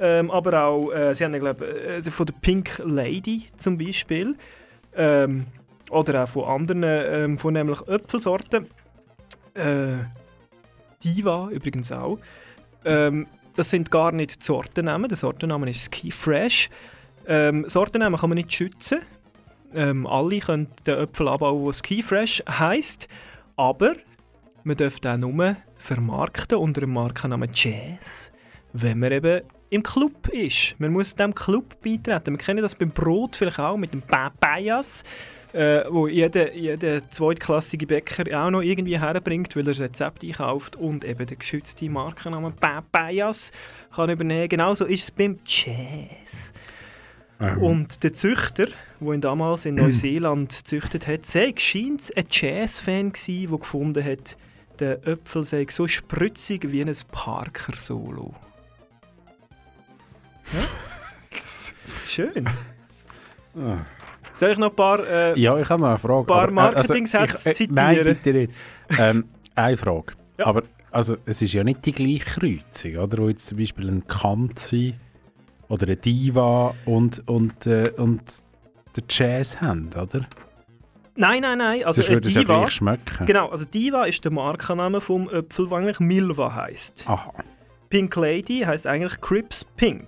[0.00, 4.36] ähm, aber auch, äh, Sie haben ja, glaub, äh, von der Pink Lady zum Beispiel,
[4.96, 5.46] ähm,
[5.90, 8.66] oder auch von anderen ähm, vornehmlich Äpfelsorten.
[9.54, 9.98] Äh,
[11.04, 12.18] Diva übrigens auch.
[12.84, 15.08] Ähm, das sind gar nicht die Sortennamen.
[15.08, 16.68] Der Sortenname ist Ski Fresh.
[17.26, 19.00] Ähm, Sortennamen kann man nicht schützen.
[19.72, 23.08] Ähm, alle können den Äpfel abbauen, der Ski Fresh heisst.
[23.56, 23.94] Aber
[24.64, 28.32] man dürfte auch nur vermarkten unter dem Markennamen Jazz,
[28.72, 30.74] wenn man eben im Club ist.
[30.78, 32.34] Man muss dem Club beitreten.
[32.34, 35.04] Wir kennen das beim Brot vielleicht auch mit dem Papayas,
[35.52, 40.76] äh, wo jeder, jeder zweitklassige Bäcker auch noch irgendwie herbringt, weil er das Rezept einkauft
[40.76, 43.52] und eben den geschützten Markennamen Papayas
[43.94, 44.48] kann übernehmen.
[44.48, 46.52] Genauso ist es beim Jazz.
[47.40, 47.62] Ähm.
[47.62, 48.68] Und der Züchter,
[49.00, 54.36] der ihn damals in Neuseeland gezüchtet hat, sei scheint ein Jazz-Fan gsi, der gefunden hat,
[54.80, 58.34] der Äpfel sei so spritzig wie ein Parker-Solo.
[60.52, 60.60] Ja?
[62.08, 62.46] Schön.
[63.56, 63.78] Ah.
[64.32, 66.24] Soll ich noch ein paar, äh, Ja, ich habe noch eine Frage.
[66.26, 68.52] paar äh, Marketing-Sätze ich- äh, Nein, bitte nicht.
[68.98, 69.24] Ähm,
[69.54, 70.12] eine Frage.
[70.38, 73.18] Aber also, es ist ja nicht die gleiche Kreuzung, oder?
[73.18, 74.94] Wo jetzt zum Beispiel ein Kanzi
[75.68, 78.22] oder eine Diva und, und, äh, und
[78.96, 80.26] der Jazz haben, oder?
[81.18, 81.84] Nein, nein, nein.
[81.84, 83.26] Also Sonst würde es ja Diva, gleich schmecken.
[83.26, 87.06] Genau, also Diva ist der Markenname vom Äpfel, der eigentlich Milva heißt.
[87.08, 87.32] Aha.
[87.90, 90.06] Pink Lady heißt eigentlich Crips Pink.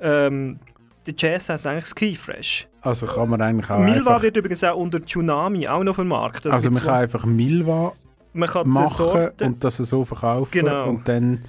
[0.00, 0.58] Ähm,
[1.06, 2.66] der Jazz heißt eigentlich Ski Fresh.
[2.80, 6.50] Also kann man eigentlich auch Milva einfach, wird übrigens auch unter Tsunami auch noch vermarktet.
[6.50, 7.92] Also man kann einfach Milva
[8.32, 10.88] man kann machen Sorte- und das so verkaufen Genau.
[10.88, 11.42] und dann...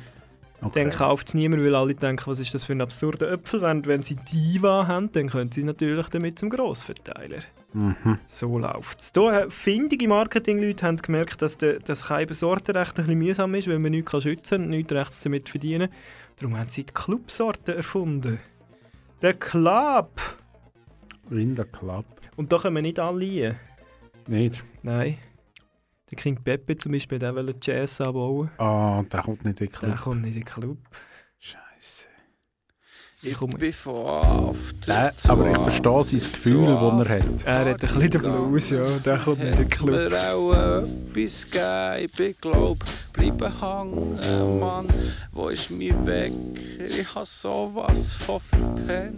[0.74, 3.62] Dann kauft es niemand, weil alle denken, was ist das für ein absurder Äpfel.
[3.62, 7.40] Während wenn sie Diva haben, dann können sie es natürlich damit zum Grossverteiler.
[7.74, 8.18] Mhm.
[8.26, 9.12] So läuft es.
[9.14, 13.68] Hier findige Marketingleute haben gemerkt, dass der, das keine Sorte recht ein bisschen mühsam ist,
[13.68, 15.90] weil man nichts kann schützen kann, nichts rechts damit verdienen.
[16.38, 18.40] Darum haben sie die Clubsorte erfunden.
[19.22, 20.20] Der Club.
[21.30, 22.06] In der Club.
[22.36, 23.60] Und da können wir nicht alle rein.
[24.28, 24.64] Nicht?
[24.82, 25.18] Nein.
[26.10, 28.50] Der King Pepe zum Beispiel, der will Jazz anbauen.
[28.58, 29.92] Ah, der kommt nicht in den Club.
[29.92, 30.78] Der kommt nicht in den Club.
[31.38, 32.06] Scheiße.
[33.24, 33.58] Ich komme.
[33.58, 37.44] bin von After Äh, aber ich verstehe sein Gefühl, das er hat.
[37.46, 38.86] Er hat ein bisschen den Blues, ja.
[39.00, 39.90] Der kommt nicht in den Club.
[39.90, 42.06] mir auch etwas gegeben.
[42.06, 42.78] Ich bin glaub,
[43.12, 44.88] bleiben hängen, Mann.
[45.34, 46.32] Wo ist mein Weg?
[46.80, 49.18] Ich hab sowas von verpennt.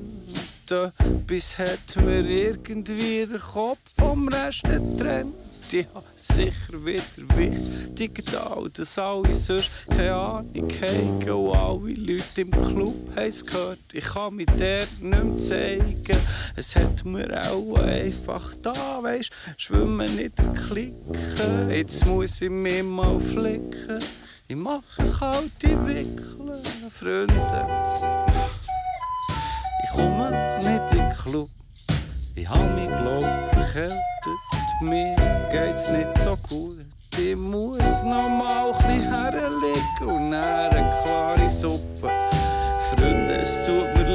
[1.28, 5.36] Bis hat mir irgendwie der Kopf vom Rest getrennt.
[5.72, 7.04] Ich hab sicher wieder
[7.36, 11.30] wichtig da, dass alle sonst keine Ahnung haben.
[11.30, 13.78] Und alle Leute im Club haben's gehört.
[13.94, 16.18] Ich kann mich dort nicht mehr zeigen.
[16.56, 21.70] Es hat mir auch einfach da, weisst, schwimmen der Clique.
[21.70, 24.00] Jetzt muss ich mich mal flicken.
[24.48, 24.82] Ich mache
[25.20, 27.68] kalte Wickeln, Freunde.
[29.84, 30.32] Ich komme
[30.64, 31.50] nicht in den Club.
[32.34, 34.49] Ich hab mich glaub verkältet.
[34.82, 35.14] Mir
[35.52, 36.86] geht's nicht so gut.
[37.18, 42.10] Ich muss noch mal ein bisschen herlegen und dann eine klare Suppe.
[42.80, 44.09] Freunde, es tut mir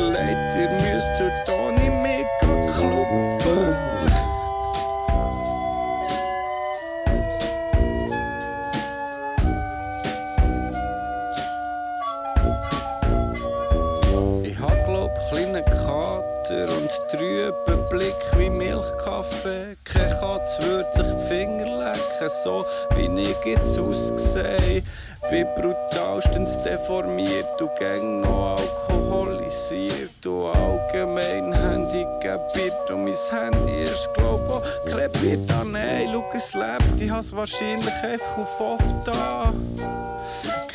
[17.17, 19.77] trüben Blick wie Milchkaffee.
[19.85, 22.65] Kein Katz würde sich die Finger lecken, so
[22.97, 24.83] wie ich jetzt aussehe.
[25.31, 32.91] Bin brutalstens deformiert und gang noch alkoholisiert und allgemein handicapiert.
[32.91, 35.51] Und mein Handy ist glaub auch krepiert.
[35.53, 39.53] Ah nein, schau, es lebt, ich has wahrscheinlich einfach auf oft da.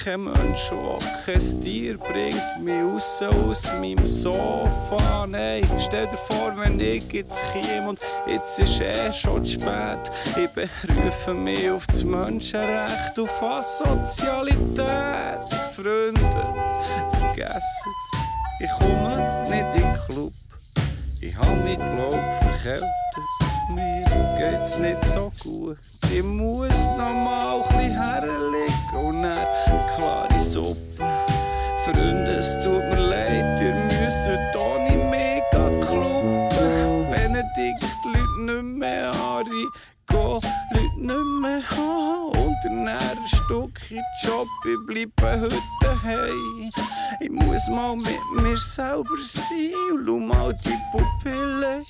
[0.03, 5.27] Kein Mensch, der kein Tier bringt mich raus aus meinem Sofa.
[5.27, 10.09] Nein, stell dir vor, wenn ich jetzt käme und jetzt ist eh schon zu spät.
[10.37, 14.79] Ich berufe mich auf das Menschenrecht, auf Asozialität.
[15.75, 16.53] Freunde,
[17.11, 17.61] vergessen's,
[18.61, 20.33] ich komme nicht in den Club.
[21.19, 22.87] Ich hab mich, glaub, verkältet.
[23.75, 24.05] Mir
[24.37, 25.77] geht's nicht so gut.
[26.11, 29.47] Ich muss noch mal ein bisschen herlegen und dann
[29.95, 30.79] klare Suppe.
[31.85, 37.09] Freunde, es tut mir leid, ihr müsst heute ohne mich gehen kluppen.
[37.11, 39.69] Benedikt, Leute nicht mehr anrein,
[40.07, 41.61] geh Leute nicht mehr
[42.59, 46.69] Unternehmen ein Stück in Job, ich bleibe heute daheim.
[47.21, 51.85] Ich muss mal mit mir selber sein und schau mal die Pupillen ein.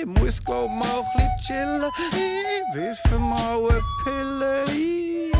[0.00, 5.37] Ich muss glaub mal ein chillen, ich wirfe mal eine Pille ein.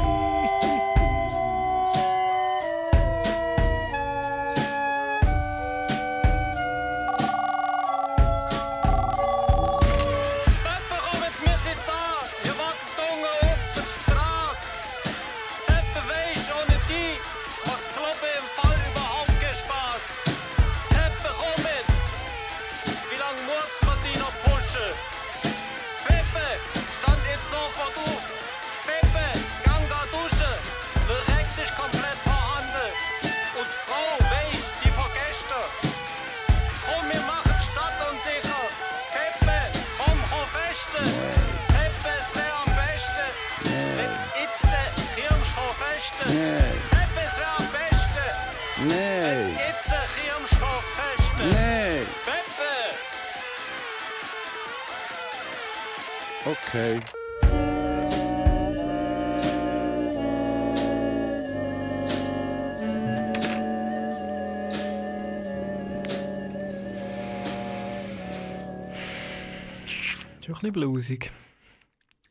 [70.61, 71.31] Bisschen bluesig.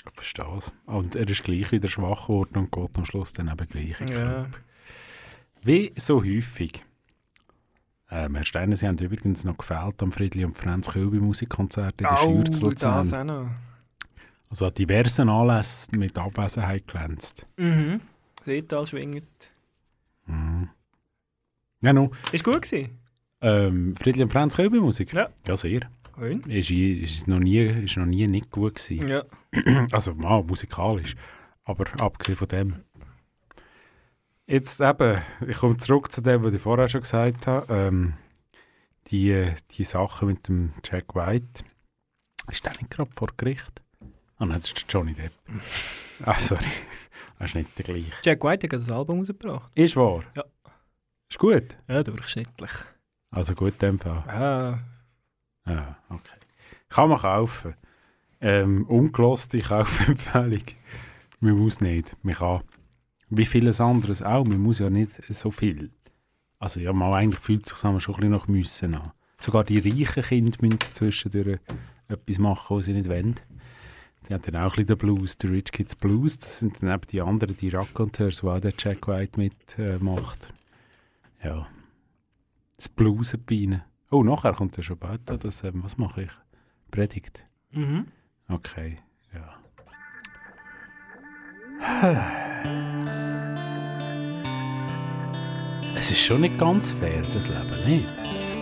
[0.05, 0.73] Ich verstehe es.
[0.85, 4.07] Und er ist gleich wieder schwach geworden und geht am Schluss dann eben gleich in
[4.07, 4.47] Ja.
[5.63, 6.83] Wie so häufig.
[8.09, 12.07] Ähm, Herr Steiner, Sie haben übrigens noch gefehlt am Friedli und Franz Kölbi Musikkonzert in
[12.07, 13.27] der Au, Schür zu das auch Luzern.
[13.27, 13.49] noch.
[14.49, 17.45] Also an diversen Anlässen mit Abwesenheit glänzt.
[17.57, 17.99] Mhm.
[18.45, 19.51] Seetal schwingt.
[20.25, 20.69] Mhm.
[21.81, 22.11] Ja, no.
[22.31, 22.97] Ist gut gewesen?
[23.41, 25.11] Ähm, Friedli und Franz Kölbi Musik?
[25.13, 25.29] Ja.
[25.45, 25.81] Ja, sehr.
[26.17, 26.41] Schön.
[26.43, 29.07] Ist, ist, noch nie, ist noch nie nicht gut gewesen.
[29.07, 29.23] Ja.
[29.91, 31.15] Also mal musikalisch.
[31.63, 32.75] Aber abgesehen von dem.
[34.47, 37.73] Jetzt eben, ich komme zurück zu dem, was ich vorher schon gesagt habe.
[37.73, 38.13] Ähm,
[39.11, 41.63] die, die Sache mit dem Jack White.
[42.49, 43.81] Ist der nicht gerade vor Gericht?
[44.37, 45.33] Ah nein, das ist Johnny Depp.
[46.25, 46.63] ah, sorry.
[47.39, 48.11] Das ist nicht der gleiche.
[48.23, 49.71] Jack White hat ein Album rausgebracht.
[49.75, 50.23] Ist wahr?
[50.35, 50.43] Ja.
[51.29, 51.77] Ist gut?
[51.87, 52.71] Ja, durchschnittlich.
[53.29, 54.23] Also gut, in dem Fall.
[54.27, 54.79] Ah,
[55.67, 56.37] Ja, okay.
[56.89, 57.75] Kann man kaufen.
[58.39, 60.63] Ähm, ungeloste Kaufempfehlung.
[61.39, 62.15] Man muss nicht.
[62.23, 62.61] Man kann.
[63.29, 64.45] Wie vieles anderes auch.
[64.45, 65.91] Man muss ja nicht so viel.
[66.59, 69.11] Also ja, mal eigentlich fühlt sich schon ein bisschen nach Müssen an.
[69.39, 71.59] Sogar die reichen Kinder müssen zwischendurch
[72.07, 73.35] etwas machen, was sie nicht wollen.
[74.27, 76.39] Die haben dann auch ein bisschen den Blues, die Rich Kids Blues.
[76.39, 80.53] Das sind dann eben die anderen, die Raconteurs, wo auch der Jack White mitmacht.
[81.39, 81.67] Äh, ja.
[82.77, 83.83] Das Bluesen bei ihnen.
[84.09, 86.31] Oh, nachher kommt schon bald das, ähm, was mache ich?
[86.91, 87.43] Predigt.
[87.71, 88.07] Mhm.
[88.47, 88.95] Okay,
[89.33, 89.53] ja.
[95.97, 98.56] Es ist schon nicht ganz fair, das Leben, nicht?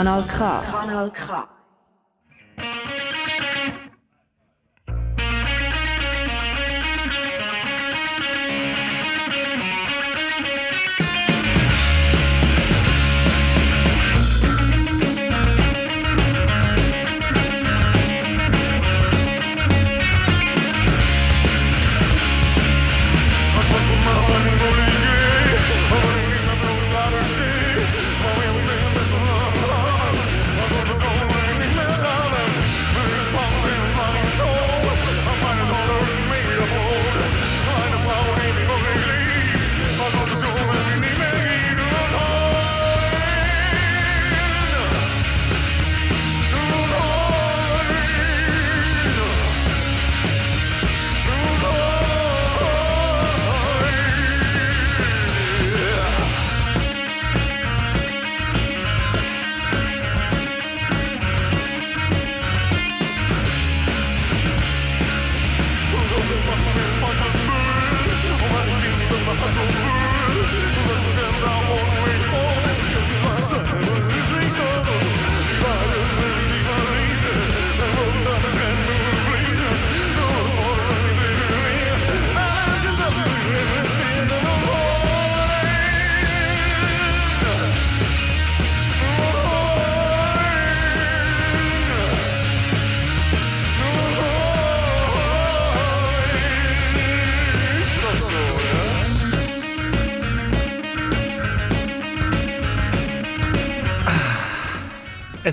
[0.00, 0.64] Kanal K.
[0.64, 1.49] Kanal K.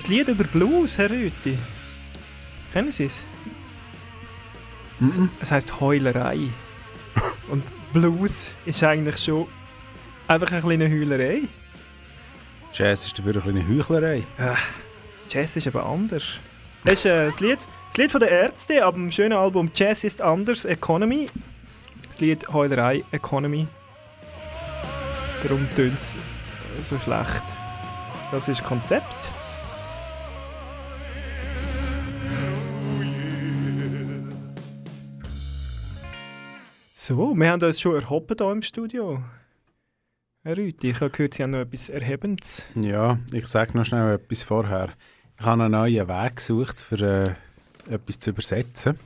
[0.08, 1.58] Ein Lied über Blues, Herr Rüti.
[2.72, 3.24] Kennen Sie es?
[5.42, 6.40] Es heisst Heulerei.
[7.50, 9.48] Und Blues ist eigentlich schon
[10.30, 11.42] einfach eine kleine Heulerei.
[12.72, 14.24] Jazz ist dafür eine Heuchlerei.
[14.40, 14.56] Ja,
[15.28, 16.40] Jazz ist aber anders.
[16.86, 20.06] Das ist äh, das, Lied, das Lied von der Ärzte ab dem schönen Album Jazz
[20.06, 21.30] ist anders, Economy.
[22.08, 23.68] Das Lied Heulerei, Economy.
[25.44, 26.18] Darum tönt es
[26.84, 27.44] so schlecht.
[28.32, 29.37] Das ist das Konzept.
[37.08, 39.24] So, wir haben uns schon erhoben hier im Studio.
[40.44, 42.66] Herr Rüthi, ich habe gehört, Sie haben noch etwas Erhebendes.
[42.76, 44.90] Ja, ich sage noch schnell etwas vorher.
[45.40, 49.00] Ich habe einen neuen Weg gesucht, für äh, etwas zu übersetzen.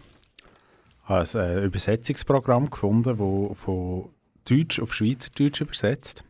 [1.04, 4.10] Ich habe ein äh, Übersetzungsprogramm gefunden, das von
[4.50, 6.24] Deutsch auf Schweizerdeutsch übersetzt.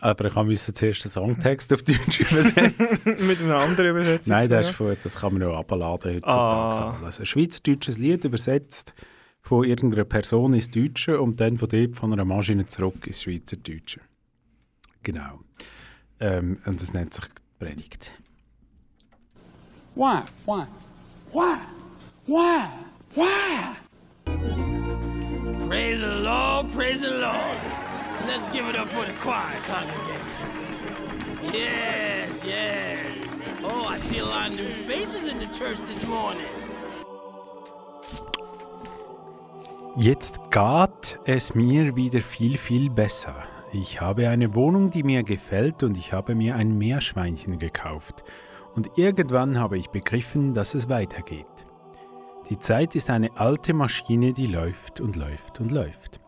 [0.00, 2.98] Aber ich musste zuerst den Songtext auf Deutsch übersetzen.
[3.28, 4.34] Mit einem anderen Übersetzung?
[4.34, 6.82] Nein, das, ist von, das kann man auch abladen heutzutage.
[6.82, 6.98] Ah.
[7.04, 8.92] Also ein schweizerdeutsches Lied übersetzt
[9.46, 14.00] von irgendeiner Person ins Deutsche und dann von dort von einer Maschine zurück ins Schweizerdeutsche.
[15.04, 15.38] Genau.
[16.18, 17.26] Ähm, und das nennt sich
[17.60, 18.10] Predigt.
[19.94, 20.22] Why?
[20.46, 20.66] Why?
[21.32, 21.58] Why?
[22.26, 22.66] Why?
[23.14, 23.76] Why?
[25.68, 27.56] Praise the Lord, praise the Lord.
[28.26, 31.52] Let's give it up for the choir congregation.
[31.52, 33.06] Yes, yes.
[33.62, 36.65] Oh, I see a lot of new faces in the church this morning.
[39.98, 43.34] Jetzt geht es mir wieder viel, viel besser.
[43.72, 48.22] Ich habe eine Wohnung, die mir gefällt und ich habe mir ein Meerschweinchen gekauft.
[48.74, 51.46] Und irgendwann habe ich begriffen, dass es weitergeht.
[52.50, 56.20] Die Zeit ist eine alte Maschine, die läuft und läuft und läuft.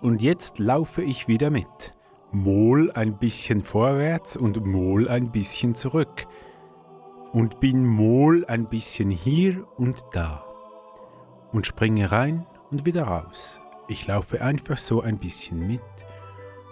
[0.00, 1.90] Und jetzt laufe ich wieder mit.
[2.30, 6.28] Mol ein bisschen vorwärts und Mol ein bisschen zurück.
[7.32, 10.44] Und bin Mol ein bisschen hier und da.
[11.50, 13.60] Und springe rein und wieder raus.
[13.88, 15.82] Ich laufe einfach so ein bisschen mit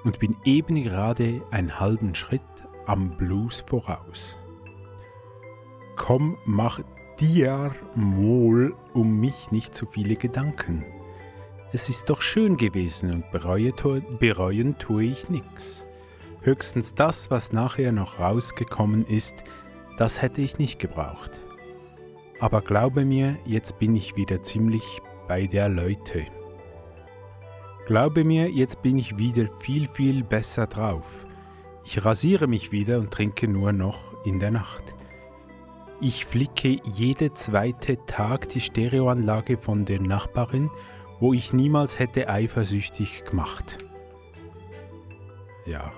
[0.05, 2.43] und bin eben gerade einen halben Schritt
[2.87, 4.39] am Blues voraus.
[5.97, 6.81] Komm, mach
[7.19, 10.85] dir Mol um mich nicht so viele Gedanken.
[11.73, 13.73] Es ist doch schön gewesen und bereue,
[14.19, 15.87] bereuen tue ich nix.
[16.41, 19.43] Höchstens das, was nachher noch rausgekommen ist,
[19.99, 21.41] das hätte ich nicht gebraucht.
[22.41, 26.27] Aber glaube mir, jetzt bin ich wieder ziemlich bei der Leute.
[27.87, 31.27] Glaube mir, jetzt bin ich wieder viel, viel besser drauf.
[31.85, 34.95] Ich rasiere mich wieder und trinke nur noch in der Nacht.
[36.01, 40.71] Ich flicke jede zweite Tag die Stereoanlage von der Nachbarin,
[41.19, 43.79] wo ich niemals hätte eifersüchtig gemacht.
[45.67, 45.93] Ja.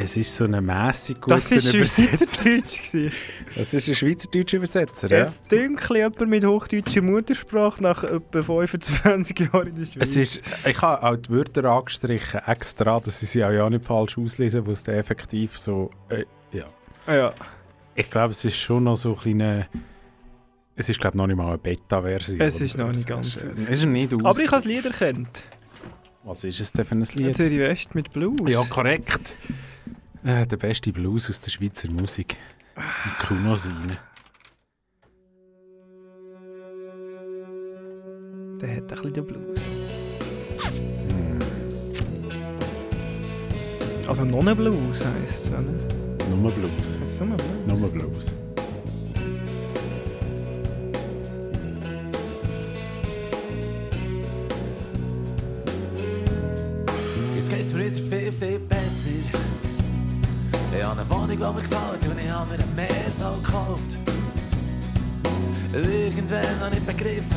[0.00, 3.10] Es ist so eine mäßig gute Das ist Übersetzung.
[3.56, 5.24] Das ist ein schweizerdeutscher Übersetzer, ja?
[5.24, 10.08] Es dünkt jemand mit hochdeutscher Muttersprache nach etwa 25 Jahren in der Schweiz.
[10.08, 13.84] Es ist, ich habe auch die Wörter angestrichen, extra, dass ich sie auch ja nicht
[13.84, 16.66] falsch auslesen, wo es dann effektiv so, äh, ja.
[17.12, 17.34] Ja.
[17.96, 19.66] Ich glaube, es ist schon noch so ein kleiner,
[20.76, 22.40] es ist glaube ich noch nicht mal eine Beta-Version.
[22.40, 24.22] Es ist noch nicht ganz es ist nicht aus.
[24.24, 25.48] Aber ich habe das Lied erkannt.
[26.28, 27.34] Was ist es denn für ein Lied?
[27.34, 28.52] Zürich West mit Blues.
[28.52, 29.34] Ja, korrekt.
[30.22, 32.36] Äh, der beste Blues aus der Schweizer Musik.
[32.76, 33.96] Mit Kunos rein.
[38.60, 39.60] Der hat ein bisschen den Blues.
[44.06, 45.62] Also Nonnenblues heisst es, oder?
[46.28, 46.98] Nur Blues.
[47.20, 47.80] Nur Blues?
[47.80, 48.36] Nur Blues.
[58.38, 59.10] Viel, besser.
[60.76, 63.96] Ich habe eine Wohnung, die mir gefällt und ich habe mir ein Meersau gekauft.
[65.72, 67.36] Irgendwann habe ich begriffen,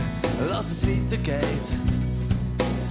[0.49, 1.67] dass es weitergeht.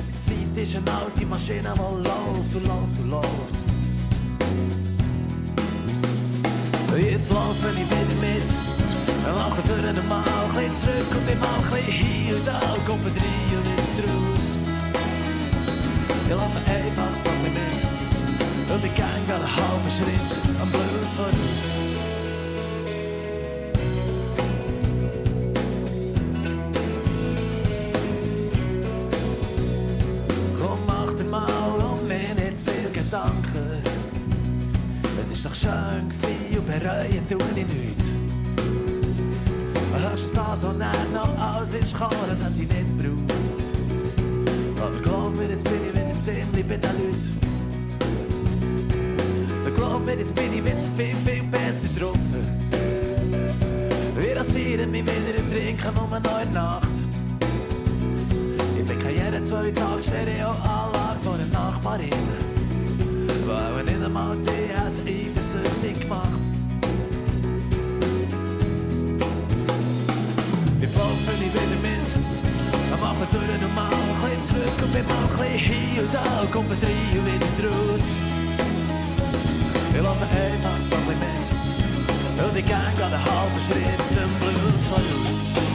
[0.08, 3.56] Die Zeit ist eine alte Maschine, die läuft und läuft und läuft.
[6.98, 8.54] Jetzt laufe ich wieder mit.
[9.34, 12.61] Mache für einen Mal ein bisschen zurück und immer ein bisschen hier und da.
[12.84, 14.69] Komme rein und wieder raus.
[16.30, 17.90] Laufe einfach so ein bisschen
[18.22, 18.70] mit.
[18.70, 20.30] Und ich einen halben Schritt
[20.62, 21.64] am Blues voraus.
[30.56, 31.48] Komm, mach dir mal
[31.80, 33.82] um mir nicht zu viel Gedanken.
[35.20, 38.04] Es ist doch schön gewesen und bereuen tue ich nichts.
[39.92, 43.34] Höchstens das, was dann noch alles ist gekommen, das hätte ich nicht gebraucht.
[44.80, 47.38] Aber glaub mir, jetzt bin ich den Leuten.
[49.64, 52.16] Und glaub mir, jetzt bin ich wieder viel, viel besser drauf.
[54.16, 56.90] Wir rasieren mich wieder und trinken um eine neue Nacht.
[58.78, 62.10] Ich keine jeden zwei Tage Stereoanlage von einer Nachbarin.
[63.46, 66.40] Weil nicht einmal die hat eifersüchtig gemacht.
[70.80, 72.90] Jetzt laufe ich wieder mit.
[72.90, 73.99] Dann machen wir vorne nochmal ein
[74.41, 76.41] bisschen zurück und wir mal ein hier und da.
[76.43, 78.16] Und kommen drei und wieder draus.
[79.93, 82.45] Wir laufen einfach so ein mit.
[82.45, 85.69] Und ich gang gerade halben Schritt im Blues.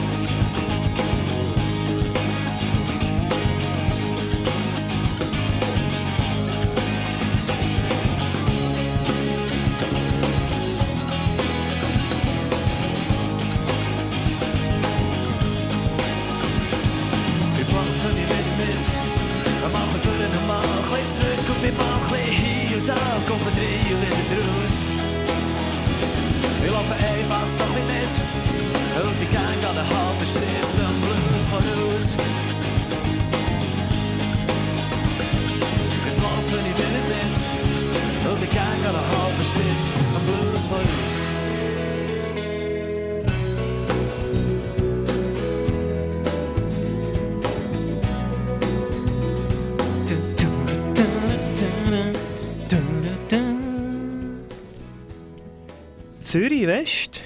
[56.26, 57.20] Zürich West.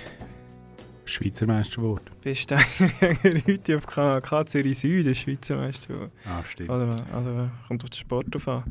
[1.07, 2.05] Schweizer Meister geworden.
[2.20, 2.57] Bist du
[3.46, 5.94] Leute auf Kanal K Zürich Süd, der Schweizer Meister.
[5.94, 6.12] geworden.
[6.26, 6.68] Ah, stimmt.
[6.68, 8.64] Also, also kommt auf den Sport drauf an.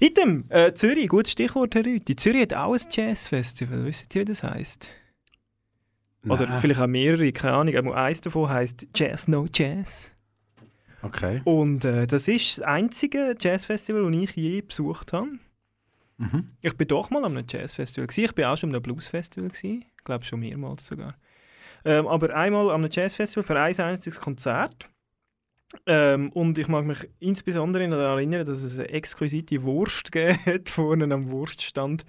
[0.00, 2.16] Item, äh, Zürich, gutes Stichwort, Herr Rüthi.
[2.16, 4.88] Zürich hat auch ein Jazzfestival, wisst ihr, wie das heisst?
[6.28, 6.58] Oder Nein.
[6.58, 10.16] vielleicht auch mehrere, keine Ahnung, aber eins davon heisst Jazz No Jazz.
[11.02, 11.42] Okay.
[11.44, 15.28] Und äh, das ist das einzige Jazzfestival, das ich je besucht habe.
[16.16, 16.50] Mhm.
[16.60, 18.08] Ich bin doch mal an einem Jazzfestival.
[18.14, 19.50] Ich bin auch schon an einem Bluesfestival.
[19.52, 21.14] Ich glaube schon mehrmals sogar.
[21.84, 24.88] Ähm, aber einmal an einem Jazzfestival für ein einziges Konzert.
[25.86, 31.12] Ähm, und ich mag mich insbesondere daran erinnern, dass es eine exquisite Wurst gegeben vorne
[31.12, 32.04] am Wurststand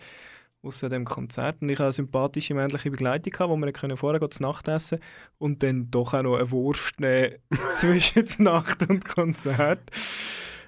[0.62, 1.62] aus dem Konzert.
[1.62, 5.00] Und ich hatte eine sympathische männliche Begleitung, gehabt, wo wir vorher gehen, Nacht essen
[5.38, 7.36] und dann doch auch noch eine Wurst nehmen
[7.72, 9.92] zwischen Nacht und Konzert.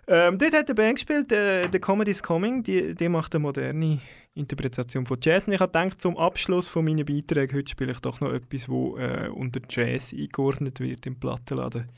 [0.10, 4.00] Ähm, dort hat der Band gespielt, äh, The Comedy's Coming, die, die macht eine moderne
[4.36, 5.48] Interpretation von Jazz.
[5.48, 8.70] Und ich habe gedacht, zum Abschluss von meinen Beiträgen, heute spiele ich doch noch etwas,
[8.70, 11.90] wo äh, unter Jazz eingeordnet wird im Plattenladen.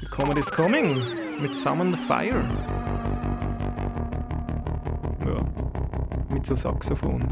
[0.00, 1.02] The Comedy's Coming
[1.40, 2.44] mit Summon the Fire.
[5.26, 7.26] Ja, mit so Saxophon.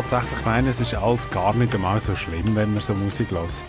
[0.00, 3.66] Tatsächlich meinen, es ist alles gar nicht einmal so schlimm, wenn man so Musik lässt.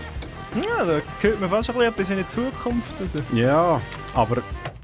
[0.56, 3.24] Ja, da hört man fast ein bisschen etwas in die Zukunft raus.
[3.34, 3.82] Ja,
[4.14, 4.38] aber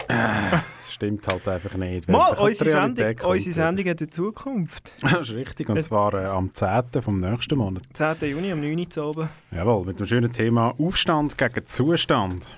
[0.09, 2.09] äh, es stimmt halt einfach nicht.
[2.09, 4.91] Mal, unsere die Sendung, unsere Sendung hat eine Zukunft.
[5.01, 7.01] Das ist richtig, und Es- zwar äh, am 10.
[7.01, 7.83] vom nächsten Monat.
[7.93, 8.15] 10.
[8.31, 9.29] Juni um 9 Uhr zu oben.
[9.51, 12.57] Jawohl, mit dem schönen Thema Aufstand gegen Zustand.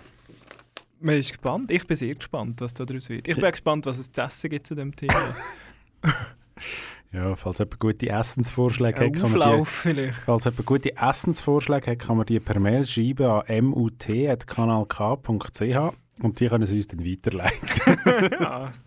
[1.02, 1.70] Man ist gespannt.
[1.70, 3.28] Ich bin sehr gespannt, was da daraus wird.
[3.28, 5.36] Ich bin auch gespannt, was es zu essen gibt zu dem Thema.
[7.14, 10.20] Ja, falls jemand gute Essensvorschläge hat, kann man die, vielleicht.
[10.26, 15.94] falls jemand gute Essensvorschläge hat, kann man die per Mail schreiben an mut.kanalk.ch
[16.24, 17.70] und die können sie uns dann weiterleiten.
[18.40, 18.72] ja.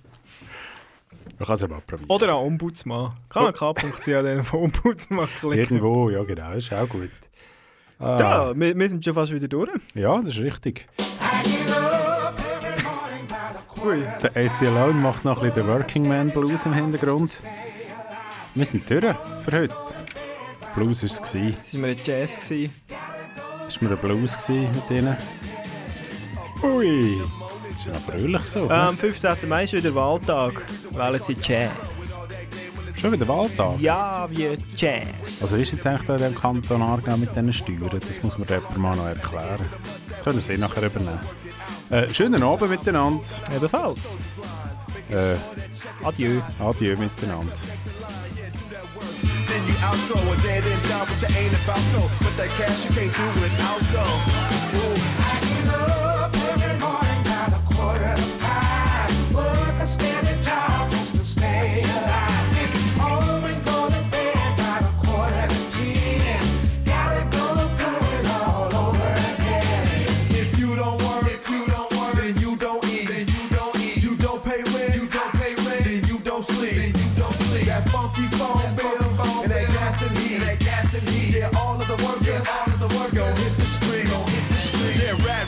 [1.39, 2.09] Man kann es aber probieren.
[2.11, 3.13] Oder an Ombudsmann.
[3.29, 5.79] Kanal.ch dann auf Ombudsmann klicken.
[5.79, 7.11] Irgendwo, ja genau, ist auch gut.
[7.99, 9.69] Ah, Da, wir, wir sind schon fast wieder durch.
[9.95, 10.87] Ja, das ist richtig.
[13.85, 14.03] Ui.
[14.23, 17.41] Der AC Alone macht noch ein bisschen den Working Man Blues im Hintergrund.
[18.55, 19.75] Wir sind durch für heute.
[20.77, 21.35] Blues war es.
[21.35, 22.37] war mir ein Jazz.
[22.37, 22.73] Gewesen.
[23.67, 25.17] Ist mir ein Blues gewesen mit ihnen.
[26.63, 27.21] Ui,
[27.77, 28.71] ist ja fröhlich so.
[28.71, 29.49] Am 15.
[29.49, 30.63] Mai ist wieder Wahltag.
[30.93, 32.15] Wählen Sie Jazz.
[32.95, 33.81] Schon wieder Wahltag?
[33.81, 35.43] Ja, wie Jazz.
[35.43, 38.01] Also ist jetzt eigentlich da in diesem Kanton Aargau mit diesen Steuern?
[38.07, 39.67] Das muss mir jemand mal noch erklären.
[40.11, 41.21] Das können Sie nachher übernehmen.
[41.91, 43.25] Äh, schönen Abend miteinander.
[43.55, 43.99] Ebenfalls.
[45.11, 45.35] Äh,
[46.05, 46.41] Adieu.
[46.61, 47.53] Adieu miteinander.
[49.67, 52.11] you outro a dead end job, but you ain't about though.
[52.21, 54.17] But that cash you can't do without though.
[54.79, 54.95] Ooh.
[55.25, 59.35] I get up every morning about a quarter to five.
[59.35, 60.74] Work a steady job.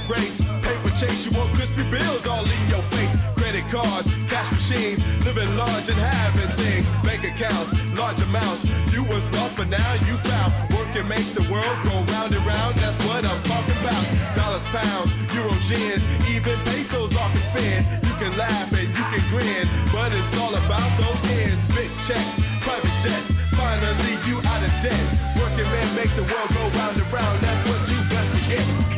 [0.09, 3.17] Race, paper chase, you want crispy bills all in your face.
[3.37, 6.89] Credit cards, cash machines, living large and having things.
[7.03, 8.65] Bank accounts, large amounts.
[8.93, 10.53] You was lost, but now you found.
[10.75, 12.77] Work and make the world go round and round.
[12.77, 14.05] That's what I'm talking about.
[14.35, 16.03] Dollars, pounds, euros, yens,
[16.35, 17.87] even pesos all can spend.
[18.07, 21.63] You can laugh and you can grin, but it's all about those ends.
[21.75, 23.33] Big checks, private jets.
[23.55, 25.07] Finally, you out of debt.
[25.39, 27.41] Working man make the world go round and round.
[27.41, 28.96] That's what you best get.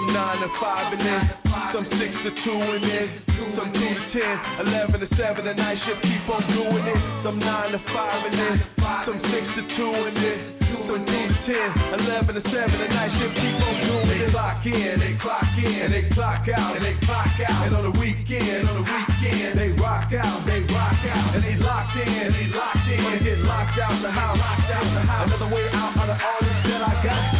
[0.00, 3.06] Some nine to five and then some six to two and then
[3.48, 5.44] some two to ten, eleven to seven.
[5.44, 6.96] The night shift keep on doing it.
[7.16, 10.38] Some nine to five and then some six to two and then
[10.80, 11.68] some two to ten,
[12.00, 12.80] eleven to seven.
[12.80, 14.24] The night shift keep on doing it.
[14.24, 17.66] They clock in, they clock in, and they clock out, and they clock out.
[17.66, 21.56] And on the weekend, on the weekend, they rock out, they rock out, and they
[21.56, 23.04] locked in, they locked in.
[23.04, 25.28] Wanna get locked out the house, locked out the house.
[25.28, 27.39] Another way out on the artist that I got.